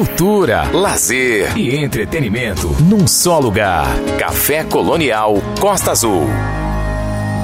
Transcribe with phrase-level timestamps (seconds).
[0.00, 3.86] cultura, lazer e entretenimento num só lugar.
[4.18, 6.22] Café Colonial Costa Azul.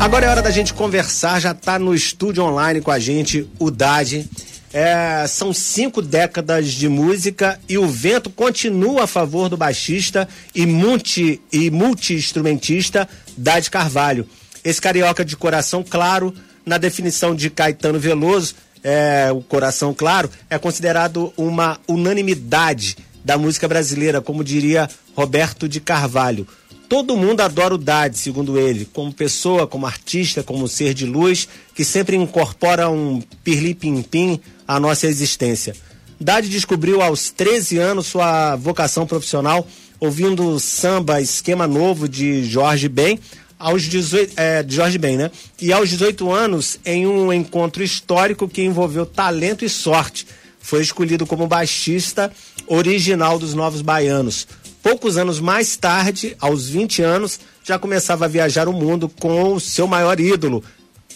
[0.01, 3.71] Agora é hora da gente conversar, já está no estúdio online com a gente o
[3.71, 4.27] Dade.
[4.73, 10.65] É, são cinco décadas de música e o vento continua a favor do baixista e
[10.65, 14.27] multi e multi-instrumentista Dade Carvalho.
[14.65, 16.33] Esse carioca de coração claro,
[16.65, 18.55] na definição de Caetano Veloso,
[18.87, 25.81] é, o coração claro, é considerado uma unanimidade da música brasileira, como diria Roberto de
[25.81, 26.47] Carvalho.
[26.89, 31.49] Todo mundo adora o Dade, segundo ele, como pessoa, como artista, como ser de luz,
[31.75, 35.75] que sempre incorpora um pirli-pim-pim à nossa existência.
[36.21, 39.67] Dade descobriu aos 13 anos sua vocação profissional,
[39.99, 43.19] ouvindo samba Esquema Novo de Jorge Ben,
[43.59, 45.31] aos 18, é, de Jorge Ben, né?
[45.61, 50.27] E aos 18 anos, em um encontro histórico que envolveu talento e sorte,
[50.61, 52.31] foi escolhido como baixista
[52.67, 54.47] original dos Novos Baianos.
[54.83, 59.61] Poucos anos mais tarde, aos 20 anos, já começava a viajar o mundo com o
[59.61, 60.63] seu maior ídolo,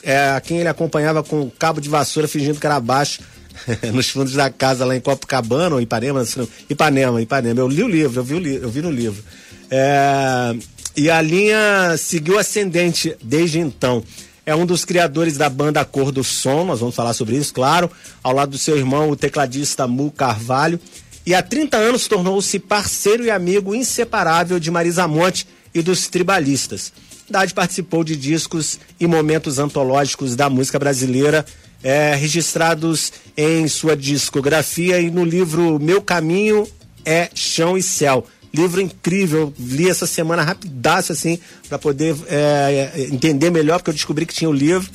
[0.02, 3.20] é, a quem ele acompanhava com cabo de vassoura fingindo que era baixo
[3.92, 6.24] nos fundos da casa lá em Copacabana ou Ipanema,
[6.68, 7.60] Ipanema, Ipanema.
[7.60, 9.22] Eu li o livro, eu vi, o li, eu vi no livro.
[9.70, 10.56] É,
[10.96, 14.02] e a linha seguiu ascendente desde então.
[14.44, 17.90] É um dos criadores da banda Cor do Som, nós vamos falar sobre isso, claro,
[18.22, 20.80] ao lado do seu irmão, o tecladista Mu Carvalho
[21.24, 26.92] e há 30 anos tornou-se parceiro e amigo inseparável de Marisa Monte e dos tribalistas.
[27.28, 31.44] Dade participou de discos e momentos antológicos da música brasileira,
[31.82, 36.66] é, registrados em sua discografia e no livro Meu Caminho
[37.04, 38.26] é Chão e Céu.
[38.52, 44.26] Livro incrível, li essa semana rapidaço assim, para poder é, entender melhor, porque eu descobri
[44.26, 44.90] que tinha o livro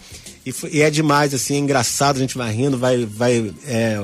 [0.45, 3.99] e, e, é demais, assim, é engraçado, a gente vai rindo, vai, vai é,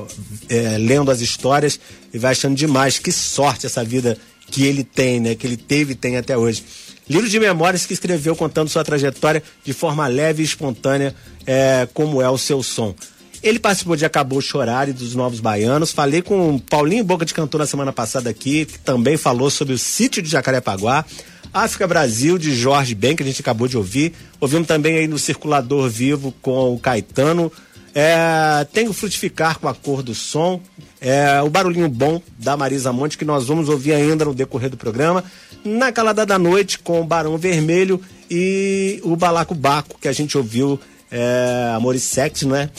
[0.49, 1.79] é, lendo as histórias
[2.11, 2.97] e vai achando demais.
[2.97, 5.35] Que sorte essa vida que ele tem, né?
[5.35, 6.63] Que ele teve e tem até hoje.
[7.07, 12.21] Livro de memórias que escreveu contando sua trajetória de forma leve e espontânea, é, como
[12.21, 12.95] é o seu som.
[13.43, 15.91] Ele participou de Acabou Chorar e dos Novos Baianos.
[15.91, 19.73] Falei com o Paulinho Boca de Cantor na semana passada aqui, que também falou sobre
[19.73, 21.03] o sítio de Jacarepaguá.
[21.53, 24.13] África Brasil, de Jorge Ben, que a gente acabou de ouvir.
[24.39, 27.51] Ouvimos também aí no Circulador Vivo com o Caetano.
[27.93, 30.61] É, tem o Frutificar com a cor do som.
[31.01, 34.77] É, o Barulhinho Bom da Marisa Monte, que nós vamos ouvir ainda no decorrer do
[34.77, 35.23] programa.
[35.65, 40.37] Na Calada da Noite com o Barão Vermelho e o Balaco Baco, que a gente
[40.37, 40.79] ouviu,
[41.11, 42.69] é, Amor e Sexo, né?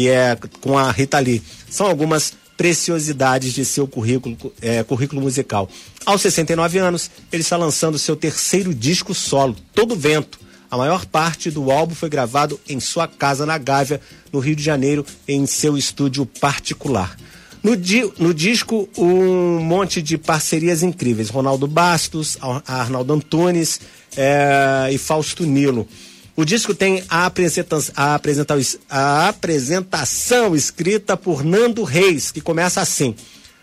[0.00, 1.42] Que é com a Rita Lee.
[1.68, 5.68] São algumas preciosidades de seu currículo, é, currículo musical.
[6.06, 10.40] Aos 69 anos, ele está lançando seu terceiro disco solo, Todo Vento.
[10.70, 14.00] A maior parte do álbum foi gravado em sua casa na Gávea,
[14.32, 17.14] no Rio de Janeiro, em seu estúdio particular.
[17.62, 21.28] No, di no disco, um monte de parcerias incríveis.
[21.28, 23.78] Ronaldo Bastos, Arnaldo Antunes
[24.16, 25.86] é, e Fausto Nilo.
[26.40, 28.56] O disco tem a, apresenta a, apresenta
[28.88, 33.14] a apresentação escrita por Nando Reis, que começa assim.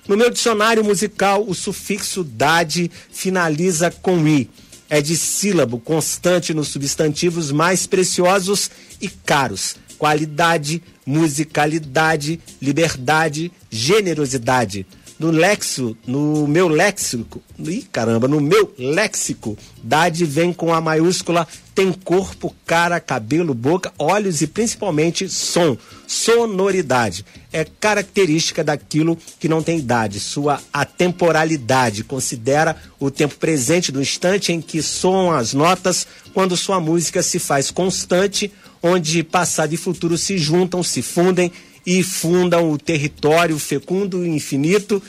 [0.08, 4.48] No meu dicionário musical, o sufixo dade finaliza com i.
[4.88, 8.70] É de sílabo constante nos substantivos mais preciosos
[9.02, 9.76] e caros.
[9.98, 14.86] Qualidade, musicalidade, liberdade, generosidade
[15.20, 21.48] no lexo, no meu léxico, ih, caramba, no meu léxico, dade vem com a maiúscula,
[21.78, 25.78] tem corpo, cara, cabelo, boca, olhos e principalmente som,
[26.08, 27.24] sonoridade.
[27.54, 34.52] É característica daquilo que não tem idade, sua atemporalidade, considera o tempo presente do instante
[34.52, 38.52] em que soam as notas, quando sua música se faz constante,
[38.82, 41.52] onde passado e futuro se juntam, se fundem
[41.86, 45.00] e fundam o território fecundo e infinito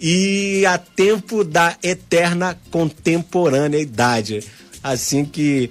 [0.00, 4.44] e a tempo da eterna contemporaneidade.
[4.84, 5.68] Assim que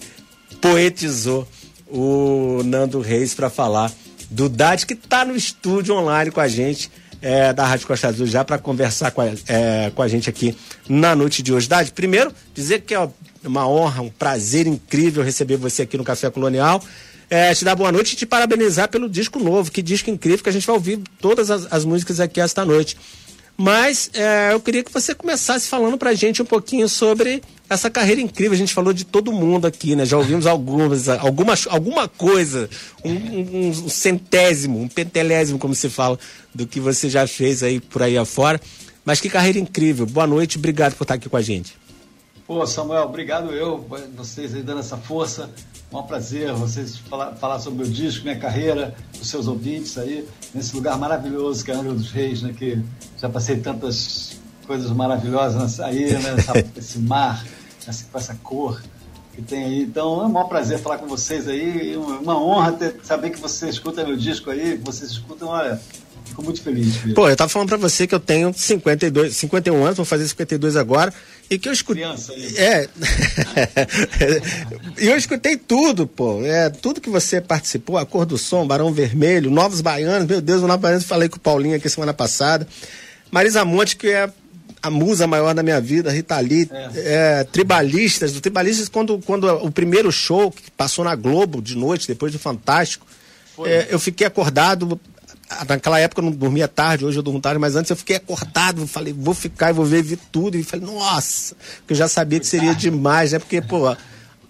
[0.61, 1.47] poetizou
[1.87, 3.91] o Nando Reis para falar
[4.29, 6.89] do Dade, que está no estúdio online com a gente,
[7.21, 10.55] é, da Rádio Costa Azul, já para conversar com a, é, com a gente aqui
[10.87, 11.67] na noite de hoje.
[11.67, 13.09] Dade, primeiro, dizer que é
[13.43, 16.81] uma honra, um prazer incrível receber você aqui no Café Colonial
[17.31, 19.71] é, te dar boa noite e te parabenizar pelo disco novo.
[19.71, 22.97] Que disco incrível que a gente vai ouvir todas as, as músicas aqui esta noite.
[23.57, 28.19] Mas é, eu queria que você começasse falando pra gente um pouquinho sobre essa carreira
[28.19, 28.53] incrível.
[28.53, 30.05] A gente falou de todo mundo aqui, né?
[30.05, 32.69] Já ouvimos algumas, alguma, alguma coisa,
[33.03, 36.17] um, um, um centésimo, um pentelésimo, como se fala,
[36.53, 38.59] do que você já fez aí por aí afora.
[39.05, 40.05] Mas que carreira incrível.
[40.05, 41.77] Boa noite, obrigado por estar aqui com a gente.
[42.45, 45.49] Pô, Samuel, obrigado eu, vocês aí dando essa força.
[45.91, 49.97] É um prazer vocês falar, falar sobre o meu disco, minha carreira, os seus ouvintes
[49.97, 52.53] aí, nesse lugar maravilhoso que é Angra dos Reis, né?
[52.57, 52.81] Que
[53.17, 56.35] já passei tantas coisas maravilhosas aí, né?
[56.39, 57.45] Essa, esse mar,
[57.85, 58.81] essa, com essa cor
[59.33, 59.81] que tem aí.
[59.81, 61.97] Então é um maior prazer falar com vocês aí.
[61.97, 65.79] Uma honra ter, saber que você escuta meu disco aí, que vocês escutam, olha.
[66.23, 66.95] Fico muito feliz.
[66.95, 67.13] Filho.
[67.13, 70.77] Pô, eu tava falando pra você que eu tenho 52, 51 anos, vou fazer 52
[70.77, 71.13] agora,
[71.51, 72.03] e que eu escutei.
[72.03, 72.57] Criança aí.
[72.57, 72.89] É.
[75.03, 76.45] e eu escutei tudo, pô.
[76.45, 80.63] É, tudo que você participou, a cor do som, Barão Vermelho, Novos Baianos, meu Deus,
[80.63, 82.65] o Novos Baianos, falei com o Paulinho aqui semana passada.
[83.29, 84.31] Marisa Monte, que é
[84.81, 86.89] a musa maior da minha vida, Rita Lee, é.
[86.95, 92.07] É, Tribalistas, do Tribalistas, quando, quando o primeiro show que passou na Globo de noite,
[92.07, 93.05] depois do Fantástico,
[93.65, 94.97] é, eu fiquei acordado.
[95.67, 98.85] Naquela época eu não dormia tarde, hoje eu durmo tarde, mas antes eu fiquei acordado,
[98.87, 102.39] falei, vou ficar e vou ver, vi tudo, e falei, nossa, porque eu já sabia
[102.39, 103.39] que seria demais, né?
[103.39, 103.95] Porque, pô,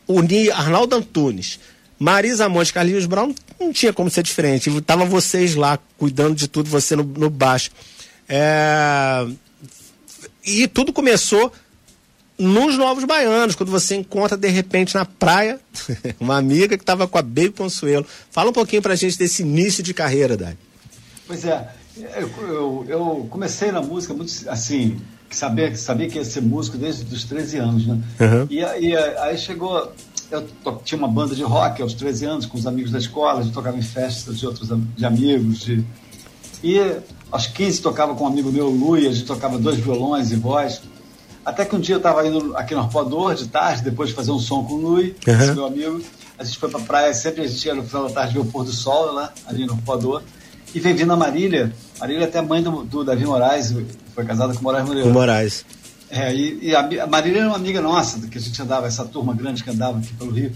[0.08, 1.60] unir Arnaldo Antunes,
[1.98, 4.70] Marisa Monte, Carlinhos Brown, não tinha como ser diferente.
[4.70, 7.72] Estavam vocês lá, cuidando de tudo, você no, no baixo.
[8.28, 9.28] É,
[10.46, 11.52] e tudo começou
[12.38, 15.60] nos Novos Baianos, quando você encontra de repente na praia
[16.20, 18.06] uma amiga que estava com a Baby Consuelo.
[18.32, 20.58] Fala um pouquinho pra gente desse início de carreira, Dani.
[21.28, 26.42] Pois é, eu, eu, eu, comecei na música muito assim, sabia, sabia que ia ser
[26.42, 28.02] músico desde os 13 anos, né?
[28.20, 28.48] Uhum.
[28.50, 29.92] E, e aí chegou,
[30.30, 30.48] eu
[30.84, 33.54] tinha uma banda de rock aos 13 anos com os amigos da escola, a gente
[33.54, 35.86] tocava em festas de outros de amigos, de,
[36.64, 36.80] e
[37.32, 40.82] aos 15 tocava com um amigo meu, Lui, a gente tocava dois violões e voz.
[41.44, 44.32] Até que um dia eu estava indo aqui no Arpoador de tarde, depois de fazer
[44.32, 45.34] um som com o Lui, uhum.
[45.34, 46.02] esse meu amigo.
[46.38, 48.46] A gente foi pra praia, sempre a gente ia no final da tarde ver o
[48.46, 50.22] pôr do sol lá, ali no Arpoador.
[50.74, 51.74] E vem vindo a Marília.
[52.00, 53.74] Marília é até mãe do, do Davi Moraes,
[54.16, 55.08] foi casada com o Moraes Moreira.
[55.08, 55.66] Com Moraes.
[56.10, 59.34] É, e, e a, Marília era uma amiga nossa, que a gente andava, essa turma
[59.34, 60.52] grande que andava aqui pelo Rio.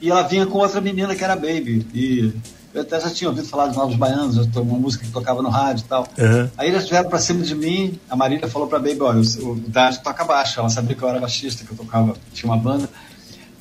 [0.00, 1.86] E ela vinha com outra menina que era Baby.
[1.94, 2.32] E
[2.72, 5.84] eu até já tinha ouvido falar de Novos Baianos, uma música que tocava no rádio
[5.84, 6.06] e tal.
[6.18, 6.50] Uhum.
[6.58, 9.54] Aí eles vieram pra cima de mim, a Marília falou pra Baby, olha, o, o
[9.68, 12.88] Dad toca baixo, ela sabia que eu era baixista, que eu tocava, tinha uma banda.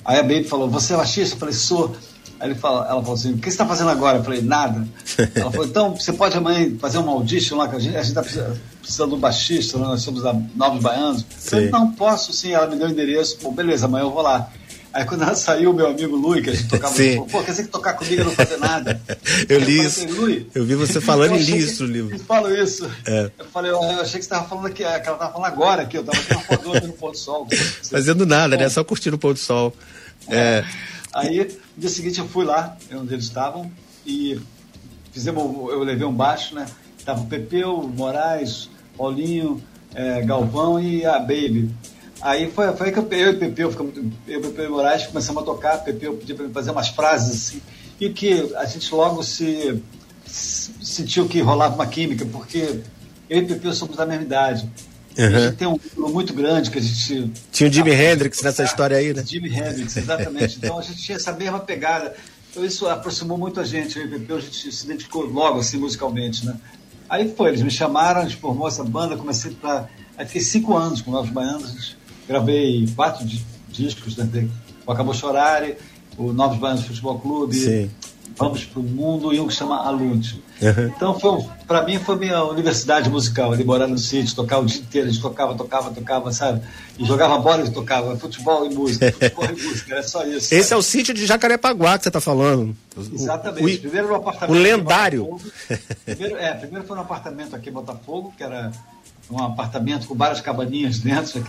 [0.03, 1.35] Aí a Baby falou, você é baixista?
[1.35, 1.95] Eu falei, sou.
[2.45, 4.19] Aí ele fala, ela falou assim, o que você está fazendo agora?
[4.19, 4.87] Eu falei, nada.
[5.33, 8.13] Ela falou, então você pode amanhã fazer uma audition lá, que a gente, a gente
[8.13, 10.21] tá precisando de um baixista, nós somos
[10.55, 11.21] Novos Baianos.
[11.21, 14.21] Eu falei, não, posso sim, ela me deu o endereço, pô, beleza, amanhã eu vou
[14.21, 14.47] lá.
[14.93, 17.25] Aí quando ela saiu, meu amigo Lui, que a gente tocava, Sim.
[17.25, 19.01] pô, quer dizer que tocar comigo é não fazer nada.
[19.49, 20.05] eu li isso.
[20.53, 22.15] Eu vi você falando em li isso no livro.
[22.15, 22.89] Eu falo isso.
[23.05, 23.31] É.
[23.39, 25.97] Eu falei, eu achei que você estava falando aqui, que ela estava falando agora aqui,
[25.97, 27.47] eu estava aqui na foto no pôr do sol.
[27.89, 28.69] Fazendo nada, né?
[28.69, 29.75] Só curtindo o pôr do sol.
[30.29, 30.37] É.
[30.37, 30.65] é.
[31.15, 33.71] Aí, no dia seguinte eu fui lá, onde eles estavam,
[34.05, 34.37] e
[35.13, 35.41] fizemos,
[35.71, 36.65] eu levei um baixo, né?
[37.05, 39.63] Tava o Pepeu, Moraes, Paulinho,
[39.93, 41.73] é, Galvão e a Baby.
[42.21, 43.71] Aí foi, foi aí que eu, eu e Pepeu,
[44.27, 47.61] eu e Pepeu Moraes começamos a tocar, Pepeu pediu para fazer umas frases assim,
[47.97, 49.81] e que a gente logo se,
[50.25, 52.81] se sentiu que rolava uma química, porque
[53.29, 54.69] eu e Pepeu somos da mesma idade.
[55.17, 55.25] Uhum.
[55.25, 57.31] A gente tem um grupo muito grande que a gente.
[57.51, 59.23] Tinha o Jimi Hendrix nessa história aí, né?
[59.25, 60.57] Jimi Hendrix, exatamente.
[60.57, 62.13] Então a gente tinha essa mesma pegada.
[62.51, 63.97] Então isso aproximou muito a gente.
[63.97, 66.55] E Pepeu, a gente se identificou logo assim musicalmente, né?
[67.09, 69.87] Aí foi, eles me chamaram, a gente formou essa banda, comecei para.
[70.17, 71.95] Aí fiquei cinco anos com Novos Baianos,
[72.27, 73.25] gravei quatro
[73.69, 74.49] discos, né?
[74.85, 75.63] o Acabou Chorar,
[76.17, 77.91] o Novos Baianos Futebol Clube, Sim.
[78.37, 80.43] Vamos para o Mundo e um que chama Alude.
[80.61, 80.87] Uhum.
[80.87, 85.07] Então, para mim, foi minha universidade musical, ali morar no sítio, tocar o dia inteiro,
[85.07, 86.61] a gente tocava, tocava, tocava, sabe?
[86.99, 90.53] E jogava bola e tocava, futebol e música, futebol e música, era só isso.
[90.53, 92.75] Esse é o sítio de Jacarepaguá que você está falando.
[93.13, 93.77] Exatamente.
[93.77, 94.57] O, primeiro no apartamento.
[94.57, 95.39] O lendário.
[96.05, 98.71] Primeiro, é, primeiro foi no apartamento aqui em Botafogo, que era
[99.29, 101.45] um apartamento com várias cabaninhas dentro,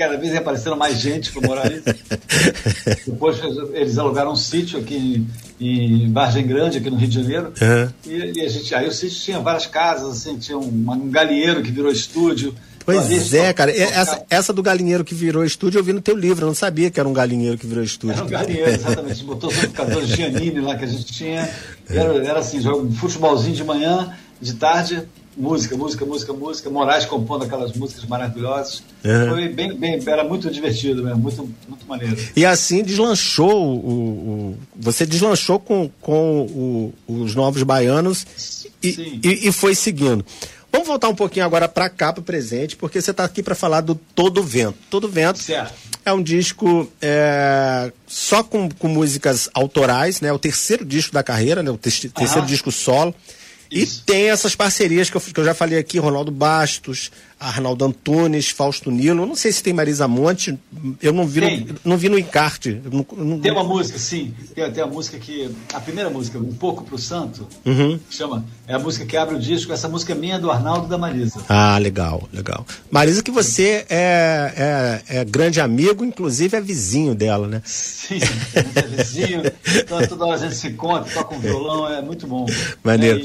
[0.00, 1.82] cada vez aparecendo mais gente para morar ali.
[3.06, 3.38] Depois
[3.74, 5.26] eles alugaram um sítio aqui
[5.60, 7.52] em, em Vargem Grande, aqui no Rio de Janeiro.
[7.60, 7.92] Uhum.
[8.06, 11.62] E, e, a gente, aí o sítio tinha várias casas, assim, tinha um, um galinheiro
[11.62, 12.54] que virou estúdio.
[12.82, 13.70] Pois é, cara.
[13.70, 16.44] Essa, essa do galinheiro que virou estúdio eu vi no teu livro.
[16.44, 18.16] Eu não sabia que era um galinheiro que virou estúdio.
[18.16, 19.22] Era um galinheiro, exatamente.
[19.22, 21.46] Botou os amplificadores Giannini lá que a gente tinha.
[21.90, 25.06] Era, era assim, jogo, futebolzinho de manhã, de tarde,
[25.36, 26.70] música, música, música, música.
[26.70, 28.82] Moraes compondo aquelas músicas maravilhosas.
[29.04, 29.28] Uhum.
[29.28, 32.16] Foi bem, bem, era muito divertido mesmo, muito, muito maneiro.
[32.34, 38.26] E assim deslanchou o, o você deslanchou com, com o, os novos baianos
[38.82, 40.24] e, e, e, foi seguindo.
[40.72, 43.54] Vamos voltar um pouquinho agora para cá, para o presente, porque você está aqui para
[43.54, 44.78] falar do Todo Vento.
[44.88, 45.74] Todo Vento certo.
[46.04, 50.32] é um disco é, só com, com músicas autorais, né?
[50.32, 51.70] O terceiro disco da carreira, né?
[51.70, 53.14] O terceiro disco solo.
[53.70, 57.10] E tem essas parcerias que eu, que eu, já falei aqui, Ronaldo Bastos,
[57.40, 59.24] Arnaldo Antunes, Fausto Nilo.
[59.24, 60.58] Não sei se tem Marisa Monte.
[61.02, 62.78] Eu não vi, no, não vi no encarte.
[62.92, 63.40] Não, não...
[63.40, 64.34] Tem uma música, sim.
[64.54, 65.50] Tem, tem a música que.
[65.72, 67.98] A primeira música, Um Pouco pro Santo, uhum.
[68.10, 68.44] chama.
[68.68, 69.72] É a música que abre o disco.
[69.72, 71.40] Essa música é minha do Arnaldo e da Marisa.
[71.48, 72.66] Ah, legal, legal.
[72.90, 77.62] Marisa, que você é, é, é grande amigo, inclusive é vizinho dela, né?
[77.64, 78.20] Sim,
[78.54, 79.42] é vizinho.
[79.64, 82.44] então, toda hora a gente se encontra, toca um violão, é muito bom.
[82.84, 83.24] Maneiro.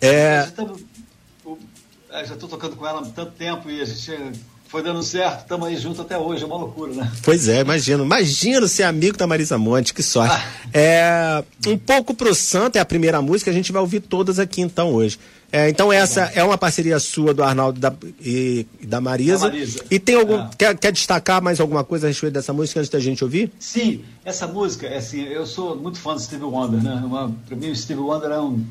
[0.00, 0.08] É.
[0.08, 0.48] é...
[0.58, 0.93] É,
[2.22, 4.32] já estou tocando com ela há tanto tempo e a gente
[4.68, 7.12] foi dando certo, estamos aí juntos até hoje, é uma loucura, né?
[7.22, 8.04] Pois é, imagino.
[8.04, 10.34] Imagino ser amigo da Marisa Monte, que sorte.
[10.34, 10.44] Ah.
[10.72, 14.60] É, um pouco pro Santo é a primeira música, a gente vai ouvir todas aqui
[14.60, 15.18] então hoje.
[15.52, 19.46] É, então essa é uma parceria sua do Arnaldo da, e, da Marisa.
[19.46, 19.84] Marisa.
[19.88, 20.40] E tem algum.
[20.40, 20.50] É.
[20.58, 23.52] Quer, quer destacar mais alguma coisa a respeito dessa música antes da gente ouvir?
[23.60, 27.00] Sim, essa música, é assim, eu sou muito fã do Steve Wonder, né?
[27.46, 28.64] Para mim o Steve Wonder é um,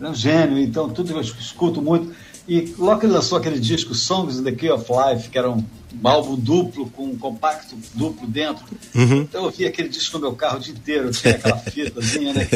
[0.00, 2.10] é um gênio, então tudo que eu escuto muito.
[2.48, 5.50] E logo que ele lançou aquele disco Songs in the Key of Life, que era
[5.50, 5.64] um,
[6.02, 9.22] álbum duplo, com um compacto duplo dentro, uhum.
[9.22, 12.34] então eu ouvia aquele disco no meu carro o dia inteiro, eu tinha aquela fitazinha,
[12.34, 12.48] né?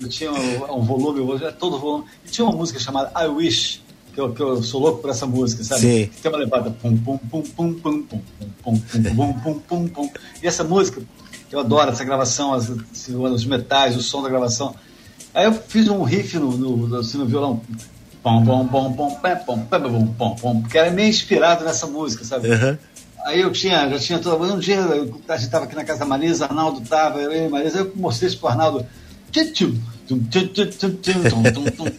[0.00, 1.20] Eu tinha um, um volume,
[1.58, 2.04] todo volume.
[2.24, 3.82] E tinha uma música chamada I Wish,
[4.14, 5.80] que eu, que eu sou louco por essa música, sabe?
[5.80, 6.10] Sim.
[6.22, 8.22] Tem uma levada pum pum pum pum pum pum
[8.62, 10.10] pum pum pum pum pum pum
[10.42, 11.02] E essa música,
[11.50, 14.74] eu adoro essa gravação, as, os metais, o som da gravação.
[15.34, 17.62] Aí eu fiz um riff no, no, assim, no violão
[18.22, 21.86] Pom, pom, pom, pom, pé, pom, pé, pom, pom, pom, que era meio inspirado nessa
[21.86, 22.50] música, sabe?
[22.50, 22.76] Uhum.
[23.24, 24.44] Aí eu tinha, já tinha toda.
[24.44, 27.78] Um dia a gente estava aqui na casa da Marisa, Arnaldo estava, eu e Marisa,
[27.78, 28.86] eu mostrei isso pro Arnaldo.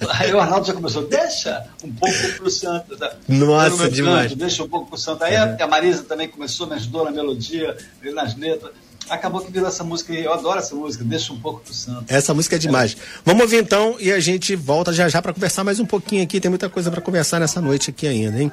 [0.10, 3.00] Aí o Arnaldo já começou, deixa um pouco pro Santos.
[3.28, 4.32] Nossa, demais.
[4.32, 5.24] Canto, deixa um pouco pro Santo.
[5.24, 5.58] Aí uhum.
[5.60, 7.78] a Marisa também começou, me ajudou na melodia,
[8.14, 8.72] nas letras
[9.12, 12.06] acabou que virou essa música e eu adoro essa música, deixa um pouco pro santo.
[12.08, 12.94] Essa música é demais.
[12.94, 12.96] É.
[13.26, 16.40] Vamos ouvir então e a gente volta já já para conversar mais um pouquinho aqui,
[16.40, 18.52] tem muita coisa para conversar nessa noite aqui ainda, hein?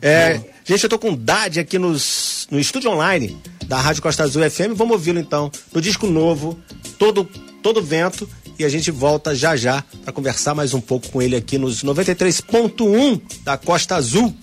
[0.00, 3.36] É, gente, eu tô com o Dade aqui nos, no estúdio online
[3.66, 6.58] da Rádio Costa Azul FM, vamos ouvi-lo então, no disco novo,
[6.98, 7.28] Todo,
[7.62, 11.36] todo Vento, e a gente volta já já para conversar mais um pouco com ele
[11.36, 14.34] aqui nos 93.1 da Costa Azul.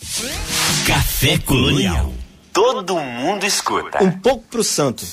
[0.86, 2.13] Café Colonial.
[2.51, 4.03] Todo mundo escuta.
[4.03, 5.03] Um pouco pro santo.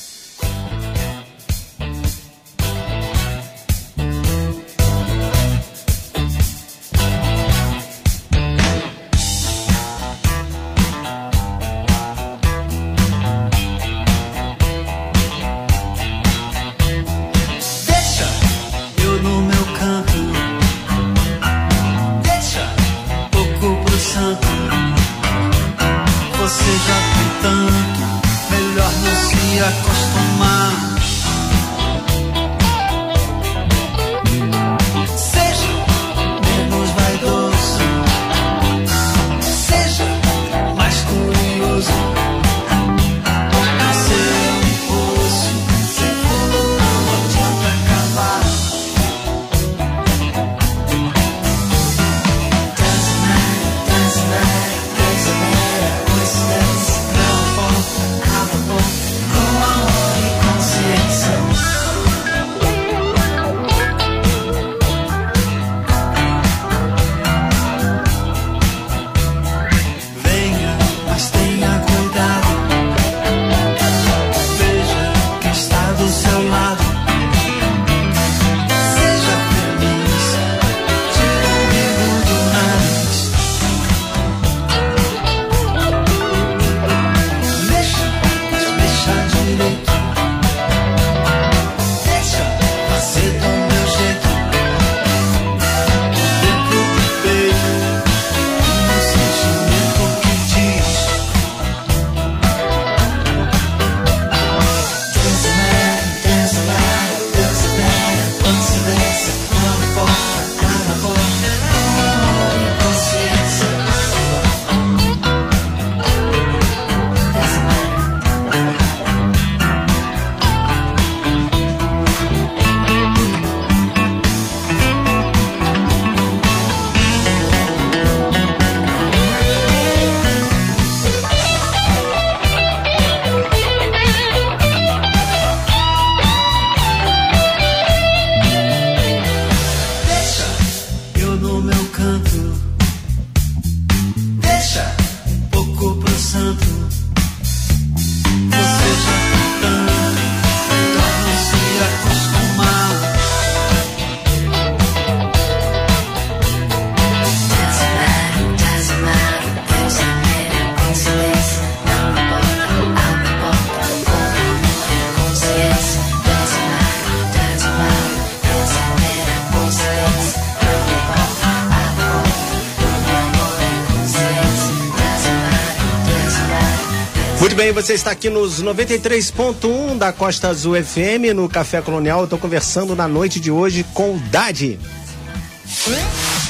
[177.73, 182.21] Bem, você está aqui nos 93.1 da Costa Azul FM, no Café Colonial.
[182.21, 184.79] Eu estou conversando na noite de hoje com o Dade.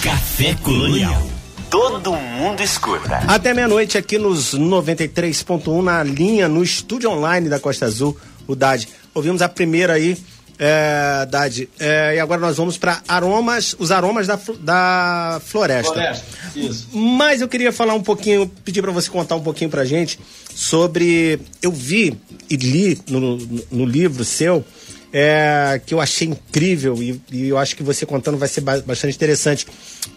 [0.03, 1.23] Café Colonial.
[1.69, 3.17] Todo mundo escuta.
[3.29, 8.89] Até meia-noite aqui nos 93.1 na linha, no estúdio online da Costa Azul, o Dade.
[9.15, 10.17] Ouvimos a primeira aí,
[10.59, 11.69] é, Dade.
[11.79, 15.93] É, e agora nós vamos para aromas, os aromas da, da floresta.
[15.93, 16.25] Floresta,
[16.57, 16.88] isso.
[16.92, 20.19] Mas eu queria falar um pouquinho, pedir para você contar um pouquinho pra gente
[20.54, 21.40] sobre.
[21.62, 22.16] Eu vi
[22.49, 23.37] e li no,
[23.71, 24.64] no, livro seu.
[25.12, 28.80] É, que eu achei incrível e, e, eu acho que você contando vai ser ba
[28.80, 29.66] bastante interessante.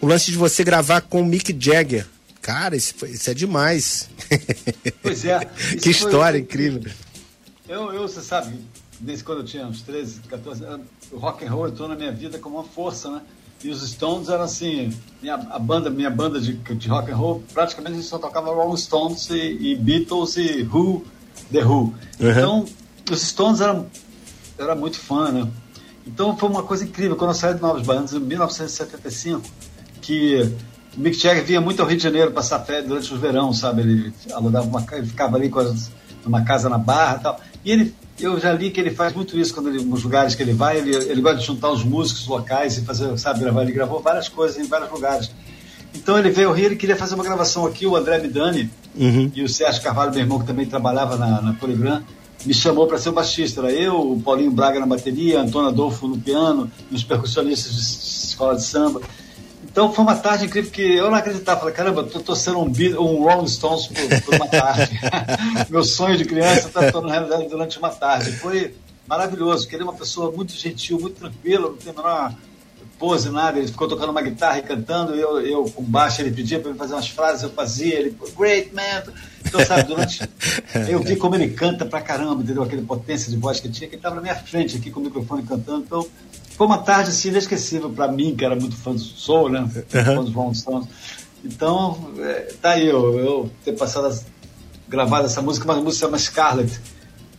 [0.00, 2.06] O lance de você gravar com o Mick Jagger.
[2.40, 4.08] Cara, isso, foi, isso é demais.
[5.02, 5.40] Pois é.
[5.80, 6.40] que história foi...
[6.40, 6.92] incrível.
[7.68, 8.54] Eu, eu, você sabe,
[9.00, 12.12] desde quando eu tinha uns 13, 14 anos, o rock and roll entrou na minha
[12.12, 13.22] vida como uma força, né?
[13.64, 14.92] E os Stones eram assim,
[15.22, 18.52] minha, a banda, minha banda de, de rock and roll, praticamente a gente só tocava
[18.52, 21.02] Rolling Stones e, e Beatles e Who,
[21.50, 21.74] The Who.
[21.74, 21.94] Uhum.
[22.20, 22.64] Então,
[23.10, 23.86] os Stones eram,
[24.58, 25.50] eu era muito fã, né?
[26.06, 27.16] Então foi uma coisa incrível.
[27.16, 29.42] Quando eu saí de Novos Baianos em 1975,
[30.02, 30.52] que
[30.94, 33.80] Mick Jagger vinha muito ao Rio de Janeiro passar férias durante o verão, sabe?
[33.80, 35.90] Ele alugava uma ele ficava ali com as,
[36.22, 37.40] numa casa na Barra e tal.
[37.64, 40.42] E ele eu já li que ele faz muito isso quando ele, nos lugares que
[40.42, 43.62] ele vai, ele, ele gosta de juntar os músicos locais e fazer, sabe, gravar.
[43.62, 45.30] Ele gravou várias coisas em vários lugares.
[45.94, 49.30] Então ele veio ao Rio, ele queria fazer uma gravação aqui, o André Midani uhum.
[49.34, 52.02] e o Sérgio Carvalho, meu irmão, que também trabalhava na, na Polygram,
[52.44, 53.60] me chamou para ser o baixista.
[53.60, 57.80] Era eu, o Paulinho Braga na bateria, Antônio Adolfo no piano, e os percussionistas de
[57.80, 59.00] escola de samba.
[59.64, 61.60] Então foi uma tarde incrível que eu não acreditava.
[61.60, 65.00] Falei, caramba, tô torcendo um, um Rolling Stones por, por uma tarde.
[65.68, 68.32] Meu sonho de criança está tornando realidade durante uma tarde.
[68.32, 68.74] Foi
[69.06, 72.34] maravilhoso, porque ele é uma pessoa muito gentil, muito tranquila, não tem a menor
[72.98, 73.58] pose, nada.
[73.58, 76.76] Ele ficou tocando uma guitarra e cantando, eu, eu com baixo, ele pedia para eu
[76.76, 79.12] fazer umas frases, eu fazia, ele, great man.
[79.46, 80.20] Então, sabe, durante.
[80.88, 82.62] Eu vi como ele canta pra caramba, entendeu?
[82.62, 85.00] Aquele potência de voz que ele tinha, que ele estava na minha frente aqui com
[85.00, 85.84] o microfone cantando.
[85.84, 86.06] Então,
[86.56, 89.60] foi uma tarde assim, inesquecível para mim, que era muito fã do Soul, né?
[89.60, 90.04] Uhum.
[90.04, 90.88] Fã dos Rolling Stones.
[91.44, 94.18] Então, é, tá aí, eu, eu ter passado,
[94.88, 96.80] gravado essa música, uma música chama Scarlet,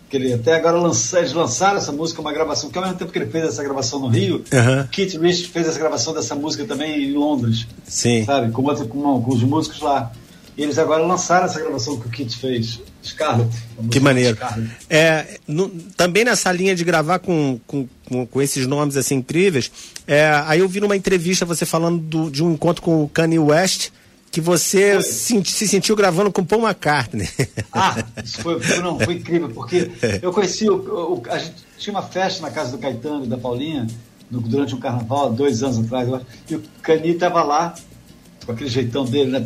[0.10, 3.12] que ele até agora lança, eles lançaram essa música, uma gravação, que ao mesmo tempo
[3.12, 4.88] que ele fez essa gravação no Rio, uhum.
[4.92, 7.66] Keith Rich fez essa gravação dessa música também em Londres.
[7.86, 8.24] Sim.
[8.26, 8.52] Sabe?
[8.52, 10.12] Com, outro, com, com os músicos lá.
[10.58, 13.50] E eles agora lançaram essa gravação que o Kit fez, Scarlet.
[13.92, 14.38] Que maneiro.
[14.90, 19.72] É, no, também nessa linha de gravar com, com, com, com esses nomes assim incríveis,
[20.08, 23.40] é, aí eu vi numa entrevista você falando do, de um encontro com o Kanye
[23.40, 23.90] West,
[24.32, 27.30] que você se, se, sentiu gravando com Paul McCartney.
[27.72, 29.92] Ah, isso foi, não, foi incrível, porque
[30.22, 33.38] eu conheci, o, o, a gente tinha uma festa na casa do Caetano e da
[33.38, 33.86] Paulinha,
[34.32, 36.08] no, durante um carnaval, dois anos atrás,
[36.50, 37.76] e o Kanye estava lá,
[38.46, 39.42] com aquele jeitão dele, né?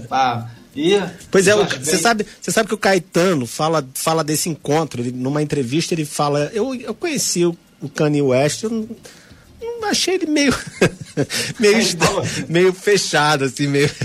[0.76, 1.00] E
[1.32, 5.42] pois é, você sabe, você sabe que o Caetano fala, fala desse encontro, ele, numa
[5.42, 8.88] entrevista ele fala, eu, eu conheci o, o Kanye West, eu não,
[9.62, 10.56] não achei ele meio
[11.60, 11.78] meio,
[12.48, 13.90] meio fechado assim, meio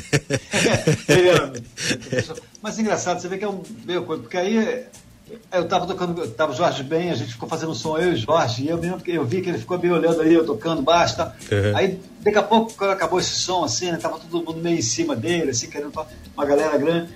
[2.63, 4.87] Mas engraçado, você vê que é um meio coisa, porque aí
[5.53, 8.65] eu tava tocando, eu tava Jorge bem, a gente ficou fazendo som, eu e Jorge,
[8.65, 11.35] e eu mesmo, eu vi que ele ficou meio olhando ali, eu tocando baixo, tá?
[11.51, 11.77] Uhum.
[11.77, 14.83] Aí, daqui a pouco, quando acabou esse som, assim, né, tava todo mundo meio em
[14.83, 15.93] cima dele, assim, querendo
[16.37, 17.09] uma galera grande.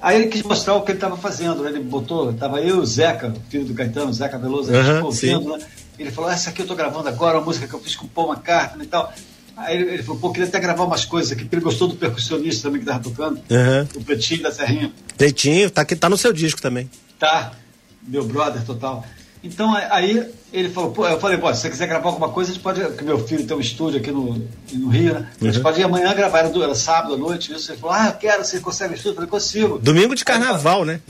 [0.00, 1.70] Aí ele quis mostrar o que ele tava fazendo, né?
[1.70, 5.06] Ele botou, tava eu e o Zeca, filho do Caetano, Zeca Veloso, a gente uhum,
[5.06, 5.66] ouvindo, né?
[5.98, 8.08] Ele falou, essa aqui eu tô gravando agora, uma música que eu fiz com o
[8.08, 9.12] Paul McCartney e tal.
[9.56, 11.96] Aí ele, ele falou, pô, queria até gravar umas coisas aqui, porque ele gostou do
[11.96, 13.88] percussionista também que tava tocando, uhum.
[13.96, 14.92] o Pretinho da Serrinha.
[15.16, 16.88] Pretinho, tá, aqui, tá no seu disco também.
[17.18, 17.52] Tá
[18.02, 19.04] meu brother total.
[19.42, 22.54] Então aí ele falou, pô, eu falei, pô, se você quiser gravar alguma coisa, a
[22.54, 22.80] gente pode.
[22.80, 25.30] Porque meu filho tem um estúdio aqui no, no Rio, né?
[25.40, 25.62] A gente uhum.
[25.62, 27.70] pode ir amanhã gravar, era, era sábado à noite, isso.
[27.70, 29.10] Ele falou, ah, eu quero, você consegue estúdio?
[29.10, 29.78] Eu falei, consigo.
[29.78, 31.00] Domingo de carnaval, aí, né?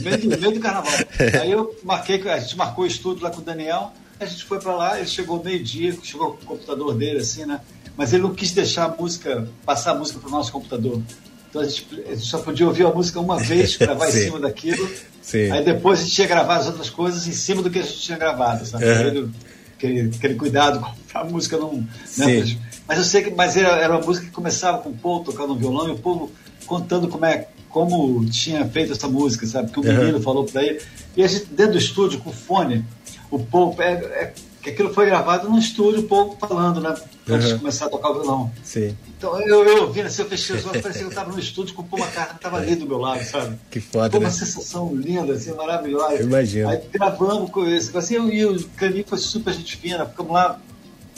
[0.00, 0.92] Meio do, meio do carnaval.
[1.42, 4.58] aí eu marquei, a gente marcou o estúdio lá com o Daniel, a gente foi
[4.58, 7.60] pra lá, ele chegou meio-dia, chegou com o computador dele, assim, né?
[7.96, 11.02] Mas ele não quis deixar a música, passar a música pro nosso computador.
[11.50, 14.38] Então a gente, a gente só podia ouvir a música uma vez, gravar em cima
[14.38, 14.88] daquilo.
[15.28, 15.50] Sim.
[15.50, 17.98] Aí depois a gente ia gravar as outras coisas em cima do que a gente
[17.98, 18.86] tinha gravado, sabe?
[18.86, 18.92] Uhum.
[18.92, 19.30] Aquele,
[19.76, 21.86] aquele, aquele, cuidado com a música não.
[22.16, 22.56] Né?
[22.86, 25.52] Mas eu sei que mas era, era uma música que começava com o Paul tocando
[25.52, 26.32] um violão e o povo
[26.64, 29.70] contando como é como tinha feito essa música, sabe?
[29.70, 30.22] Que o menino uhum.
[30.22, 30.80] falou para ele.
[31.14, 32.82] E a gente, dentro do estúdio, com fone,
[33.30, 36.94] o Paul é, é que aquilo foi gravado no estúdio, o povo falando, né?
[37.28, 37.54] Antes uhum.
[37.54, 38.52] de começar a tocar o violão.
[38.62, 38.96] Sim.
[39.16, 41.74] Então eu, eu ouvindo assim, eu fechei os olhos, parecia que eu estava no estúdio
[41.74, 43.56] com o Paul McCartney, estava ali do meu lado, sabe?
[43.70, 44.34] Que foda, Foi uma né?
[44.34, 46.14] sensação linda, assim, maravilhosa.
[46.14, 46.68] Eu imagino.
[46.68, 50.60] Aí gravamos com esse, assim, eu, e o Caninho foi super gente fina, ficamos lá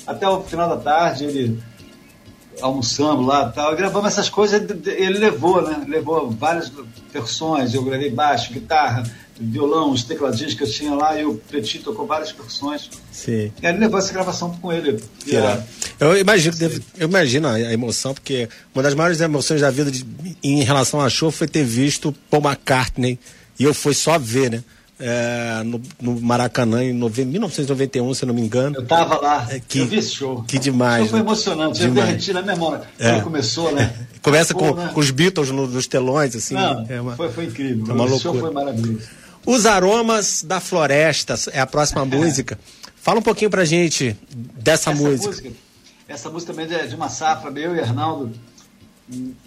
[0.06, 1.62] até o final da tarde, ele
[2.60, 5.84] almoçando lá e tal, gravamos essas coisas, ele levou, né?
[5.88, 6.70] Levou várias
[7.12, 9.02] percussões, eu gravei baixo, guitarra,
[9.40, 12.90] violão, os tecladinhos que eu tinha lá, e o Petit tocou várias percussões.
[13.10, 13.50] Sim.
[13.62, 15.02] E ele levou essa gravação com ele.
[15.34, 15.62] A...
[15.98, 20.04] Eu imagino, deve, eu imagino a, emoção, porque uma das maiores emoções da vida de,
[20.42, 23.18] em relação a show foi ter visto Paul McCartney,
[23.58, 24.64] e eu fui só ver, né?
[25.02, 28.76] É, no, no, Maracanã em nove, 1991, se não me engano.
[28.76, 30.42] Eu tava lá, é, que, eu vi esse show.
[30.42, 31.04] Que demais.
[31.04, 31.24] O show foi né?
[31.24, 31.96] emocionante, demais.
[31.96, 32.82] eu derreti na memória.
[32.98, 33.12] É.
[33.12, 33.94] Quando começou, né?
[34.20, 34.90] Começa Pô, com, né?
[34.92, 36.52] com, os Beatles no, nos telões, assim.
[36.52, 37.86] Não, é uma, foi, foi incrível.
[37.88, 38.20] É uma o loucura.
[38.20, 39.08] show foi maravilhoso.
[39.46, 42.58] Os Aromas da Floresta é a próxima música.
[42.96, 45.28] Fala um pouquinho pra gente dessa essa música.
[45.28, 45.50] música.
[46.06, 48.32] Essa música também é de uma safra, meu e Arnaldo,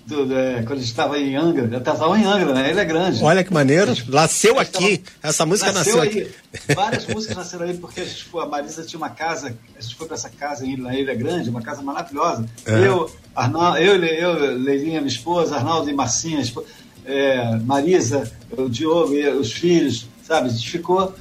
[0.05, 2.69] do, do, é, quando a gente estava em Angra, eu estava em Angra, né?
[2.69, 3.23] Ele é grande.
[3.23, 6.31] Olha que maneiro, nasceu aqui, tava, essa música nasceu, nasceu aqui.
[6.75, 10.05] Várias músicas nasceram aí porque a, gente a Marisa tinha uma casa, a gente foi
[10.07, 12.45] para essa casa na Ilha Grande, uma casa maravilhosa.
[12.65, 12.87] É.
[12.87, 16.67] Eu, Arnaldo, eu, eu, Leilinha, minha esposa, Arnaldo e Marcinha, esposa,
[17.05, 20.47] é, Marisa, o Diogo e os filhos, sabe?
[20.47, 21.13] A gente ficou,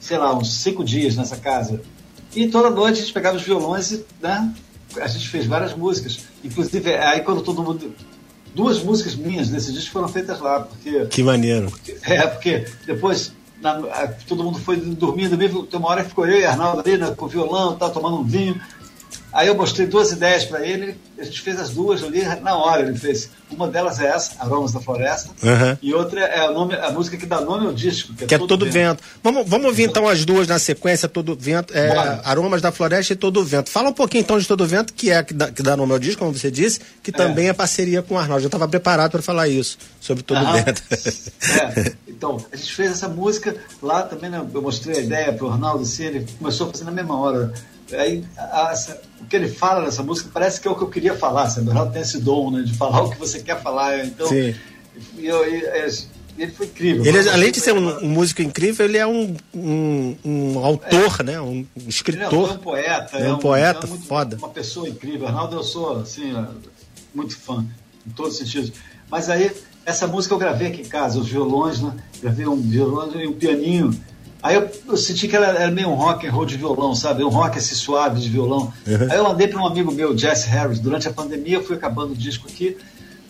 [0.00, 1.80] sei lá, uns cinco dias nessa casa.
[2.34, 4.54] E toda noite a gente pegava os violões e, né?
[5.00, 6.20] a gente fez várias músicas.
[6.44, 7.94] Inclusive, aí quando todo mundo.
[8.54, 11.06] Duas músicas minhas desse disco foram feitas lá, porque.
[11.06, 11.70] Que maneiro.
[11.70, 13.80] Porque, é, porque depois na,
[14.28, 17.14] todo mundo foi dormindo, mesmo, tem uma hora que ficou eu e Arnaldo ali né,
[17.16, 18.60] com violão, tá, tomando um vinho.
[19.32, 22.82] Aí eu mostrei duas ideias para ele, a gente fez as duas ali na hora.
[22.82, 23.30] Ele fez.
[23.50, 25.76] Uma delas é essa, Aromas da Floresta, uhum.
[25.82, 28.38] e outra é o nome, a música que dá nome ao disco, que é, que
[28.38, 28.72] Todo, é todo Vento.
[28.72, 29.02] vento.
[29.22, 33.16] Vamos, vamos ouvir então as duas na sequência, Todo Vento, é, Aromas da Floresta e
[33.16, 33.68] Todo Vento.
[33.68, 35.98] Fala um pouquinho então de Todo Vento, que é que dá, que dá nome ao
[35.98, 37.12] disco, como você disse, que é.
[37.12, 38.42] também é parceria com o Arnaldo.
[38.42, 40.52] Eu estava preparado para falar isso, sobre Todo uhum.
[40.54, 40.82] Vento.
[40.90, 41.92] É.
[42.08, 45.50] Então, a gente fez essa música lá também, né, eu mostrei a ideia para o
[45.50, 47.52] Arnaldo, assim, ele começou a fazer na mesma hora.
[47.94, 48.74] Aí, a, a,
[49.20, 51.66] o que ele fala nessa música parece que é o que eu queria falar, sabe?
[51.66, 54.04] O Arnaldo tem esse dom, né, de falar o que você quer falar.
[54.04, 54.54] Então, Sim.
[55.18, 55.90] Eu, eu,
[56.38, 57.04] ele foi incrível.
[57.04, 61.22] Ele, além de ser um, um, músico incrível, ele é um, um, um autor, é.
[61.22, 61.40] né?
[61.40, 62.32] Um escritor.
[62.32, 63.18] Ele é um poeta.
[63.18, 64.36] É um, poeta, é muito, foda.
[64.36, 65.26] Uma pessoa incrível.
[65.26, 66.32] Arnaldo, eu sou, assim,
[67.14, 67.64] muito fã,
[68.06, 68.72] em todos os sentidos.
[69.10, 69.52] Mas aí,
[69.84, 71.94] essa música eu gravei aqui em casa, os violões, né?
[72.22, 73.92] Gravei um violão e um pianinho.
[74.42, 77.22] Aí eu, eu, senti que ela era meio um rock and roll de violão, sabe?
[77.22, 78.72] Um rock esse suave de violão.
[78.86, 79.08] Uhum.
[79.08, 80.80] Aí eu andei para um amigo meu, Jess Harris.
[80.80, 82.76] Durante a pandemia eu fui acabando o disco aqui.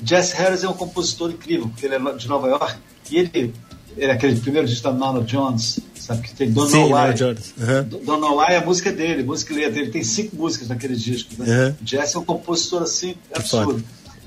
[0.03, 2.77] Jess Harris é um compositor incrível, porque ele é de Nova York.
[3.11, 3.55] E ele,
[3.94, 6.22] ele é aquele primeiro disco da Nona Jones, sabe?
[6.22, 7.14] Que tem Don't Sim, Know Why.
[7.14, 7.55] Jones.
[7.59, 8.05] Uhum.
[8.05, 9.81] Don't Know Why é a música dele, a música dele.
[9.81, 11.31] Ele tem cinco músicas naquele disco.
[11.37, 11.66] Né?
[11.66, 11.75] Uhum.
[11.85, 13.85] Jess é um compositor assim, absurdo.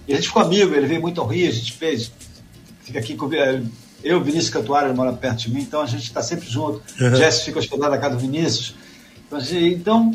[0.08, 2.12] E a gente ficou amigo, ele veio muito ao Rio, a gente fez.
[2.84, 3.28] Fica aqui com
[4.06, 6.82] eu, Vinícius Cantuário, ele mora perto de mim, então a gente está sempre junto.
[7.02, 7.16] Uhum.
[7.16, 8.76] Jess fica hospedado na casa do Vinícius.
[9.26, 10.12] Então, gente, então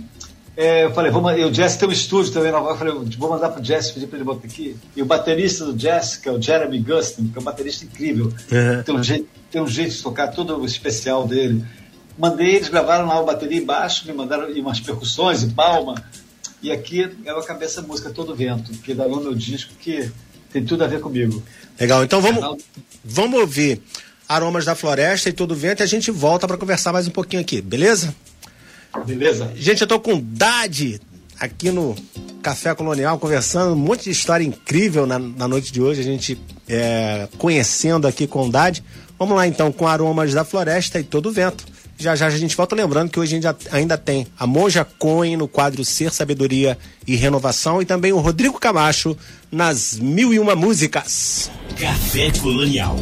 [0.57, 3.48] é, eu falei, vamos, e o Jess tem um estúdio também, eu falei, vou mandar
[3.48, 4.76] pro Jess, pedir para ele botar aqui.
[4.94, 8.26] E o baterista do Jess, que é o Jeremy Gustin, que é um baterista incrível,
[8.26, 8.83] uhum.
[8.85, 11.64] tem, um jeito, tem um jeito de tocar todo o especial dele.
[12.16, 16.00] Mandei, eles gravaram lá o bateria embaixo, me mandaram umas percussões e palma.
[16.62, 20.12] E aqui é a cabeça música Todo Vento, que dá no meu disco, que
[20.53, 21.43] tem tudo a ver comigo.
[21.79, 22.65] Legal, então vamos,
[23.05, 23.81] vamos ouvir
[24.29, 27.43] Aromas da Floresta e Todo Vento e a gente volta para conversar mais um pouquinho
[27.43, 28.15] aqui, beleza?
[29.07, 29.53] Beleza.
[29.57, 31.01] Gente, eu tô com Dade
[31.39, 31.97] aqui no
[32.43, 36.39] Café Colonial conversando, um monte de história incrível na, na noite de hoje, a gente
[36.69, 38.85] é, conhecendo aqui com Dade.
[39.19, 41.65] Vamos lá então com Aromas da Floresta e Todo Vento.
[42.01, 45.47] Já já a gente volta lembrando que hoje ainda, ainda tem a Monja Cohen no
[45.47, 49.15] quadro Ser, Sabedoria e Renovação e também o Rodrigo Camacho
[49.53, 51.51] nas Mil e Uma Músicas.
[51.79, 52.99] Café Colonial.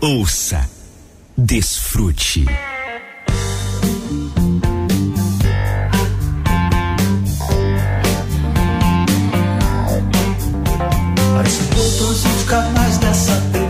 [0.00, 0.68] Ouça,
[1.38, 2.44] desfrute.
[11.36, 13.63] Parece dessa TV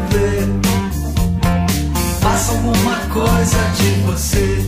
[2.49, 4.59] Alguma coisa de você.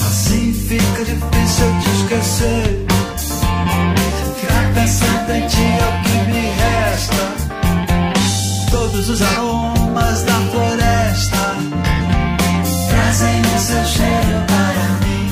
[0.00, 2.86] Assim fica difícil de esquecer.
[4.40, 7.24] Ficar pensando em ti é o que me resta.
[8.70, 11.08] Todos os aromas da floresta
[12.88, 15.26] Trazem o seu cheiro para mim.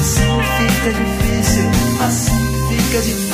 [0.00, 1.66] Assim fica difícil,
[2.06, 3.31] assim fica difícil